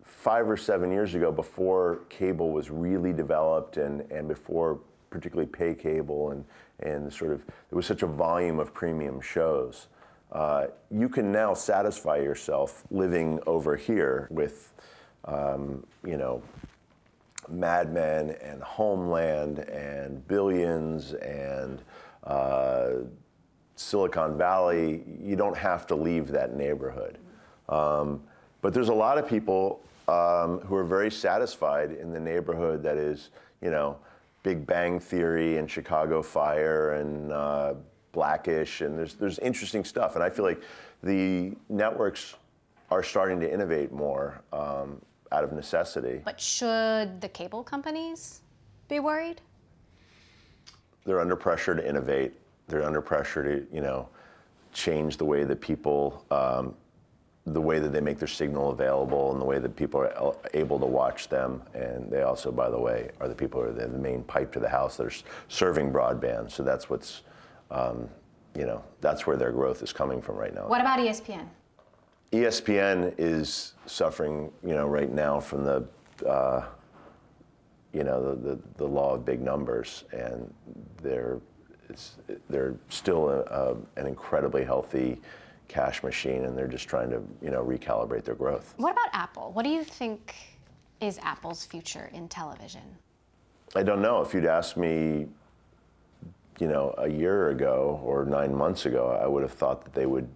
five 0.02 0.48
or 0.48 0.56
seven 0.56 0.90
years 0.90 1.14
ago 1.14 1.30
before 1.30 2.00
cable 2.08 2.52
was 2.52 2.70
really 2.70 3.12
developed 3.12 3.76
and, 3.76 4.00
and 4.10 4.26
before 4.26 4.80
particularly 5.10 5.50
pay 5.50 5.74
cable 5.74 6.30
and, 6.30 6.42
and 6.78 7.12
sort 7.12 7.32
of, 7.32 7.44
there 7.44 7.76
was 7.76 7.84
such 7.84 8.02
a 8.02 8.06
volume 8.06 8.58
of 8.58 8.72
premium 8.72 9.20
shows. 9.20 9.88
Uh, 10.32 10.68
you 10.90 11.06
can 11.06 11.30
now 11.30 11.52
satisfy 11.52 12.16
yourself 12.16 12.84
living 12.90 13.38
over 13.46 13.76
here 13.76 14.26
with, 14.30 14.72
um, 15.26 15.84
you 16.02 16.16
know, 16.16 16.42
Mad 17.52 17.92
Men 17.92 18.36
and 18.42 18.62
Homeland 18.62 19.60
and 19.60 20.26
Billions 20.28 21.14
and 21.14 21.82
uh, 22.24 22.90
Silicon 23.76 24.36
Valley, 24.36 25.02
you 25.22 25.36
don't 25.36 25.56
have 25.56 25.86
to 25.88 25.94
leave 25.94 26.28
that 26.28 26.54
neighborhood. 26.54 27.18
Um, 27.68 28.22
but 28.62 28.74
there's 28.74 28.90
a 28.90 28.94
lot 28.94 29.16
of 29.16 29.26
people 29.26 29.82
um, 30.06 30.60
who 30.60 30.74
are 30.74 30.84
very 30.84 31.10
satisfied 31.10 31.92
in 31.92 32.12
the 32.12 32.20
neighborhood 32.20 32.82
that 32.82 32.96
is, 32.96 33.30
you 33.62 33.70
know, 33.70 33.96
Big 34.42 34.66
Bang 34.66 34.98
Theory 35.00 35.58
and 35.58 35.70
Chicago 35.70 36.22
Fire 36.22 36.94
and 36.94 37.32
uh, 37.32 37.74
Blackish, 38.12 38.80
and 38.80 38.98
there's 38.98 39.14
there's 39.14 39.38
interesting 39.38 39.84
stuff. 39.84 40.14
And 40.14 40.24
I 40.24 40.30
feel 40.30 40.44
like 40.44 40.62
the 41.02 41.52
networks 41.68 42.34
are 42.90 43.02
starting 43.02 43.38
to 43.40 43.52
innovate 43.52 43.92
more 43.92 44.42
um, 44.52 45.00
out 45.32 45.44
of 45.44 45.52
necessity. 45.52 46.20
But 46.24 46.40
should 46.40 47.20
the 47.20 47.28
cable 47.28 47.62
companies 47.62 48.40
be 48.88 49.00
worried? 49.00 49.40
they're 51.04 51.20
under 51.20 51.36
pressure 51.36 51.74
to 51.74 51.86
innovate. 51.86 52.32
They're 52.68 52.84
under 52.84 53.00
pressure 53.00 53.42
to, 53.42 53.74
you 53.74 53.80
know, 53.80 54.08
change 54.72 55.16
the 55.16 55.24
way 55.24 55.44
that 55.44 55.60
people, 55.60 56.24
um, 56.30 56.74
the 57.46 57.60
way 57.60 57.78
that 57.78 57.92
they 57.92 58.00
make 58.00 58.18
their 58.18 58.28
signal 58.28 58.70
available, 58.70 59.32
and 59.32 59.40
the 59.40 59.44
way 59.44 59.58
that 59.58 59.74
people 59.74 60.00
are 60.00 60.36
able 60.54 60.78
to 60.78 60.86
watch 60.86 61.28
them. 61.28 61.62
And 61.74 62.10
they 62.10 62.22
also, 62.22 62.52
by 62.52 62.70
the 62.70 62.78
way, 62.78 63.10
are 63.20 63.28
the 63.28 63.34
people 63.34 63.60
who 63.60 63.68
are 63.68 63.72
the, 63.72 63.88
main 63.88 64.22
pipe 64.22 64.52
to 64.52 64.60
the 64.60 64.68
house 64.68 64.96
that 64.98 65.06
are 65.06 65.12
serving 65.48 65.92
broadband. 65.92 66.50
So 66.50 66.62
that's 66.62 66.88
what's, 66.88 67.22
um, 67.70 68.08
you 68.54 68.66
know, 68.66 68.84
that's 69.00 69.26
where 69.26 69.36
their 69.36 69.52
growth 69.52 69.82
is 69.82 69.92
coming 69.92 70.20
from 70.22 70.36
right 70.36 70.54
now. 70.54 70.68
What 70.68 70.80
about 70.80 70.98
ESPN? 70.98 71.46
ESPN 72.32 73.14
is 73.18 73.74
suffering, 73.86 74.52
you 74.64 74.74
know, 74.74 74.86
right 74.86 75.10
now 75.10 75.40
from 75.40 75.64
the, 75.64 75.84
uh, 76.26 76.64
you 77.92 78.04
know, 78.04 78.34
the, 78.34 78.50
the, 78.50 78.58
the 78.76 78.86
law 78.86 79.14
of 79.14 79.24
big 79.24 79.40
numbers, 79.40 80.04
and 80.12 80.52
they're, 81.02 81.40
it's, 81.88 82.18
they're 82.48 82.76
still 82.88 83.28
a, 83.30 83.40
a, 83.40 83.76
an 84.00 84.06
incredibly 84.06 84.64
healthy 84.64 85.20
cash 85.66 86.04
machine, 86.04 86.44
and 86.44 86.56
they're 86.56 86.68
just 86.68 86.88
trying 86.88 87.10
to, 87.10 87.20
you 87.42 87.50
know, 87.50 87.64
recalibrate 87.64 88.24
their 88.24 88.36
growth. 88.36 88.74
What 88.76 88.92
about 88.92 89.08
Apple? 89.12 89.50
What 89.52 89.64
do 89.64 89.70
you 89.70 89.82
think 89.82 90.34
is 91.00 91.18
Apple's 91.22 91.64
future 91.64 92.10
in 92.12 92.28
television? 92.28 92.82
I 93.74 93.82
don't 93.82 94.02
know. 94.02 94.20
If 94.20 94.34
you'd 94.34 94.46
asked 94.46 94.76
me, 94.76 95.26
you 96.60 96.68
know, 96.68 96.94
a 96.98 97.08
year 97.08 97.50
ago 97.50 98.00
or 98.04 98.24
nine 98.24 98.54
months 98.54 98.86
ago, 98.86 99.18
I 99.20 99.26
would 99.26 99.42
have 99.42 99.52
thought 99.52 99.82
that 99.84 99.94
they 99.94 100.06
would 100.06 100.28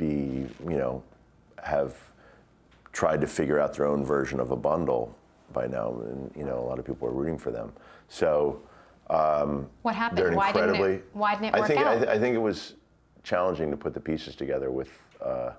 be, 0.00 0.46
you 0.68 0.78
know, 0.78 1.02
have 1.62 1.94
tried 2.92 3.20
to 3.20 3.26
figure 3.26 3.60
out 3.60 3.74
their 3.74 3.86
own 3.86 4.04
version 4.04 4.40
of 4.40 4.50
a 4.50 4.56
bundle 4.56 5.14
by 5.52 5.66
now, 5.66 5.92
and 6.06 6.32
you 6.34 6.44
know, 6.44 6.58
a 6.58 6.66
lot 6.66 6.78
of 6.78 6.84
people 6.86 7.06
are 7.06 7.12
rooting 7.12 7.38
for 7.38 7.50
them. 7.50 7.72
So 8.08 8.60
What 9.82 9.94
happened? 9.94 10.34
Why 10.34 10.52
didn't 10.52 10.76
it, 10.76 11.04
why 11.12 11.34
didn't 11.34 11.46
it 11.46 11.54
I 11.54 11.60
work 11.60 11.68
think 11.68 11.80
out? 11.80 11.86
I, 11.86 11.96
th- 11.98 12.08
I 12.08 12.18
think 12.18 12.34
it 12.34 12.40
was 12.40 12.74
challenging 13.22 13.70
to 13.70 13.76
put 13.76 13.94
the 13.94 14.00
pieces 14.00 14.34
together 14.34 14.70
with. 14.70 14.90
Uh, 15.22 15.52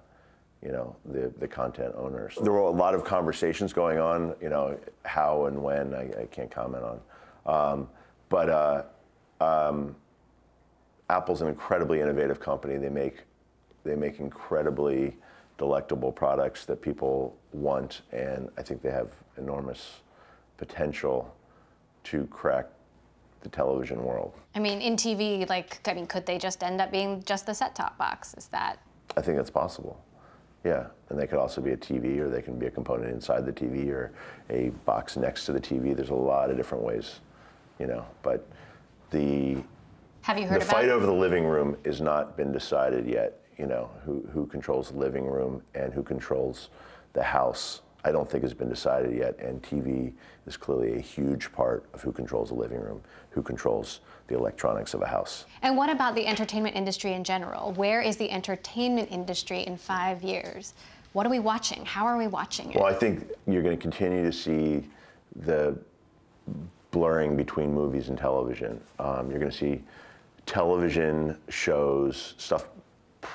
you 0.63 0.71
know 0.71 0.95
the, 1.05 1.33
the 1.39 1.47
content 1.47 1.91
owners. 1.97 2.37
There 2.39 2.51
were 2.51 2.59
a 2.59 2.69
lot 2.69 2.93
of 2.93 3.03
conversations 3.03 3.73
going 3.73 3.97
on. 3.97 4.35
You 4.39 4.49
know 4.49 4.77
how 5.05 5.45
and 5.45 5.63
when 5.63 5.95
I, 5.95 6.03
I 6.21 6.25
can't 6.29 6.51
comment 6.51 6.83
on, 6.83 6.99
um, 7.47 7.89
but 8.29 8.47
uh, 8.47 8.83
um, 9.39 9.95
Apple's 11.09 11.41
an 11.41 11.47
incredibly 11.47 11.99
innovative 11.99 12.39
company. 12.39 12.77
They 12.77 12.89
make 12.89 13.23
they 13.83 13.95
make 13.95 14.19
incredibly 14.19 15.17
delectable 15.57 16.11
products 16.11 16.65
that 16.65 16.81
people 16.81 17.35
want, 17.53 18.01
and 18.11 18.49
I 18.57 18.61
think 18.61 18.81
they 18.81 18.91
have 18.91 19.09
enormous 19.37 20.01
potential 20.57 21.33
to 22.05 22.25
crack 22.27 22.67
the 23.41 23.49
television 23.49 24.03
world. 24.03 24.33
I 24.55 24.59
mean, 24.59 24.81
in 24.81 24.95
TV, 24.95 25.47
like, 25.49 25.87
I 25.87 25.93
mean, 25.93 26.07
could 26.07 26.25
they 26.25 26.37
just 26.37 26.63
end 26.63 26.79
up 26.81 26.91
being 26.91 27.23
just 27.23 27.45
the 27.45 27.53
set-top 27.53 27.97
box? 27.97 28.33
Is 28.35 28.47
that 28.47 28.79
I 29.17 29.21
think 29.21 29.37
that's 29.37 29.49
possible. 29.49 30.01
Yeah, 30.63 30.87
and 31.09 31.19
they 31.19 31.25
could 31.25 31.39
also 31.39 31.59
be 31.59 31.71
a 31.71 31.77
TV, 31.77 32.19
or 32.19 32.29
they 32.29 32.41
can 32.41 32.59
be 32.59 32.67
a 32.67 32.71
component 32.71 33.11
inside 33.11 33.45
the 33.45 33.51
TV, 33.51 33.89
or 33.89 34.11
a 34.49 34.69
box 34.85 35.17
next 35.17 35.45
to 35.45 35.53
the 35.53 35.59
TV. 35.59 35.95
There's 35.95 36.11
a 36.11 36.15
lot 36.15 36.51
of 36.51 36.57
different 36.57 36.83
ways, 36.83 37.19
you 37.79 37.87
know. 37.87 38.05
But 38.21 38.47
the 39.09 39.57
Have 40.21 40.37
you 40.37 40.45
heard 40.45 40.61
the 40.61 40.65
about 40.65 40.75
fight 40.75 40.89
over 40.89 41.05
the 41.05 41.13
living 41.13 41.45
room 41.45 41.77
has 41.83 41.99
not 41.99 42.37
been 42.37 42.51
decided 42.51 43.07
yet. 43.07 43.40
You 43.61 43.67
know, 43.67 43.91
who, 44.03 44.27
who 44.33 44.47
controls 44.47 44.89
the 44.89 44.97
living 44.97 45.27
room 45.27 45.61
and 45.75 45.93
who 45.93 46.01
controls 46.01 46.69
the 47.13 47.21
house, 47.21 47.81
I 48.03 48.11
don't 48.11 48.27
think 48.27 48.41
has 48.41 48.55
been 48.55 48.69
decided 48.69 49.15
yet. 49.15 49.37
And 49.37 49.61
TV 49.61 50.13
is 50.47 50.57
clearly 50.57 50.95
a 50.95 50.99
huge 50.99 51.51
part 51.51 51.85
of 51.93 52.01
who 52.01 52.11
controls 52.11 52.49
the 52.49 52.55
living 52.55 52.79
room, 52.79 53.03
who 53.29 53.43
controls 53.43 53.99
the 54.25 54.35
electronics 54.35 54.95
of 54.95 55.03
a 55.03 55.05
house. 55.05 55.45
And 55.61 55.77
what 55.77 55.91
about 55.91 56.15
the 56.15 56.25
entertainment 56.25 56.75
industry 56.75 57.13
in 57.13 57.23
general? 57.23 57.71
Where 57.73 58.01
is 58.01 58.17
the 58.17 58.31
entertainment 58.31 59.11
industry 59.11 59.61
in 59.61 59.77
five 59.77 60.23
years? 60.23 60.73
What 61.13 61.27
are 61.27 61.29
we 61.29 61.37
watching? 61.37 61.85
How 61.85 62.07
are 62.07 62.17
we 62.17 62.25
watching 62.25 62.71
it? 62.71 62.77
Well, 62.77 62.87
I 62.87 62.95
think 62.95 63.29
you're 63.45 63.61
going 63.61 63.77
to 63.77 63.81
continue 63.81 64.23
to 64.23 64.33
see 64.33 64.89
the 65.35 65.77
blurring 66.89 67.37
between 67.37 67.71
movies 67.71 68.09
and 68.09 68.17
television. 68.17 68.81
Um, 68.97 69.29
you're 69.29 69.39
going 69.39 69.51
to 69.51 69.57
see 69.57 69.83
television 70.47 71.37
shows, 71.47 72.33
stuff 72.39 72.65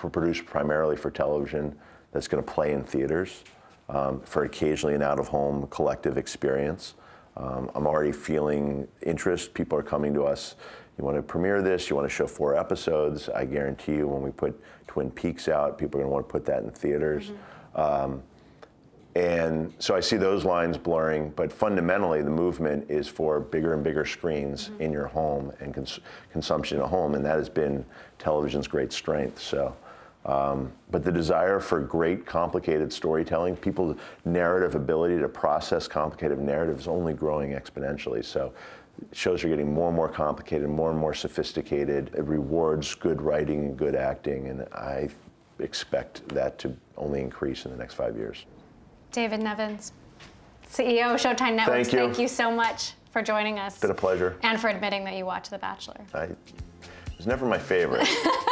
produced 0.01 0.47
primarily 0.47 0.97
for 0.97 1.11
television, 1.11 1.77
that's 2.13 2.29
going 2.29 2.43
to 2.43 2.51
play 2.51 2.73
in 2.73 2.83
theaters 2.83 3.45
um, 3.89 4.21
for 4.21 4.45
occasionally 4.45 4.95
an 4.95 5.03
out 5.03 5.19
of 5.19 5.29
home 5.29 5.67
collective 5.69 6.17
experience. 6.17 6.95
Um, 7.37 7.71
I'm 7.75 7.87
already 7.87 8.13
feeling 8.13 8.89
interest. 9.03 9.53
People 9.53 9.79
are 9.79 9.83
coming 9.83 10.15
to 10.15 10.25
us. 10.25 10.57
You 10.99 11.05
want 11.05 11.17
to 11.17 11.23
premiere 11.23 11.61
this? 11.61 11.91
You 11.91 11.97
want 11.97 12.09
to 12.09 12.15
show 12.15 12.27
four 12.27 12.57
episodes? 12.57 13.29
I 13.29 13.45
guarantee 13.45 13.97
you, 13.97 14.09
when 14.09 14.23
we 14.23 14.31
put 14.31 14.59
Twin 14.87 15.11
Peaks 15.11 15.47
out, 15.49 15.77
people 15.77 16.01
are 16.01 16.05
going 16.05 16.11
to 16.11 16.15
want 16.15 16.29
to 16.29 16.33
put 16.33 16.47
that 16.47 16.63
in 16.63 16.71
theaters. 16.71 17.33
Um, 17.75 18.23
and 19.15 19.73
so 19.79 19.95
I 19.95 20.01
see 20.01 20.19
those 20.19 20.45
lines 20.45 20.77
blurring, 20.77 21.31
but 21.37 21.51
fundamentally, 21.51 22.21
the 22.21 22.31
movement 22.31 22.91
is 22.91 23.09
for 23.09 23.41
bigger 23.41 23.73
and 23.73 23.83
bigger 23.83 24.05
screens 24.05 24.71
in 24.79 24.93
your 24.93 25.07
home 25.07 25.53
and 25.61 25.73
cons- 25.73 26.01
consumption 26.33 26.79
at 26.81 26.87
home, 26.87 27.15
and 27.15 27.25
that 27.25 27.39
has 27.39 27.49
been 27.49 27.85
television's 28.19 28.69
great 28.69 28.93
strength. 28.93 29.41
So, 29.41 29.75
um, 30.27 30.73
but 30.91 31.05
the 31.05 31.13
desire 31.13 31.61
for 31.61 31.81
great, 31.81 32.27
complicated 32.27 32.93
storytelling, 32.93 33.57
people's 33.57 33.97
narrative 34.25 34.75
ability 34.75 35.19
to 35.21 35.29
process 35.29 35.87
complicated 35.87 36.39
narratives, 36.39 36.83
is 36.83 36.89
only 36.89 37.15
growing 37.15 37.53
exponentially. 37.53 38.25
So, 38.25 38.53
shows 39.13 39.45
are 39.45 39.49
getting 39.49 39.73
more 39.73 39.89
and 39.89 39.97
more 39.97 40.09
complicated, 40.09 40.69
more 40.69 40.91
and 40.91 40.99
more 40.99 41.15
sophisticated. 41.15 42.11
It 42.17 42.25
rewards 42.25 42.95
good 42.95 43.23
writing 43.23 43.67
and 43.67 43.77
good 43.77 43.95
acting, 43.95 44.49
and 44.49 44.63
I 44.73 45.11
expect 45.61 46.29
that 46.31 46.59
to 46.59 46.77
only 46.97 47.21
increase 47.21 47.65
in 47.65 47.71
the 47.71 47.77
next 47.77 47.95
five 47.95 48.17
years. 48.17 48.47
David 49.13 49.41
Nevins, 49.41 49.93
CEO 50.69 51.15
of 51.15 51.21
Showtime 51.21 51.55
Networks, 51.55 51.89
Thank 51.89 51.93
you. 51.93 51.99
thank 52.07 52.19
you 52.19 52.29
so 52.29 52.51
much 52.51 52.95
for 53.13 53.23
joining 53.23 53.59
us. 53.59 53.75
It's 53.75 53.83
Been 53.83 53.91
a 53.91 53.95
pleasure. 53.95 54.37
And 54.43 54.61
for 54.61 54.69
admitting 54.69 55.05
that 55.05 55.15
you 55.15 55.25
watch 55.25 55.51
The 55.51 55.59
Bachelor. 55.59 56.01
I, 56.13 56.25
it 56.25 56.37
was 57.17 57.27
never 57.27 57.47
my 57.47 57.59
favorite. 57.59 58.09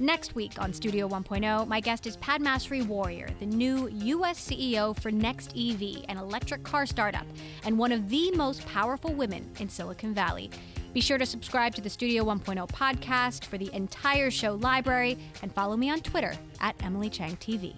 Next 0.00 0.34
week 0.34 0.60
on 0.60 0.72
Studio 0.72 1.08
1.0, 1.08 1.68
my 1.68 1.78
guest 1.78 2.04
is 2.08 2.16
Padmasree 2.16 2.84
Warrior, 2.84 3.28
the 3.38 3.46
new 3.46 3.88
U.S. 3.88 4.44
CEO 4.44 4.98
for 5.00 5.12
Next 5.12 5.56
EV, 5.56 6.04
an 6.08 6.18
electric 6.18 6.64
car 6.64 6.84
startup, 6.84 7.26
and 7.64 7.78
one 7.78 7.92
of 7.92 8.08
the 8.08 8.32
most 8.32 8.66
powerful 8.66 9.14
women 9.14 9.48
in 9.60 9.68
Silicon 9.68 10.12
Valley. 10.12 10.50
Be 10.94 11.00
sure 11.00 11.18
to 11.18 11.24
subscribe 11.24 11.76
to 11.76 11.80
the 11.80 11.90
Studio 11.90 12.24
1.0 12.24 12.68
podcast 12.70 13.44
for 13.44 13.56
the 13.56 13.72
entire 13.72 14.32
show 14.32 14.54
library 14.54 15.16
and 15.42 15.54
follow 15.54 15.76
me 15.76 15.90
on 15.90 16.00
Twitter 16.00 16.34
at 16.60 16.74
Emily 16.82 17.08
Chang 17.08 17.36
TV. 17.36 17.76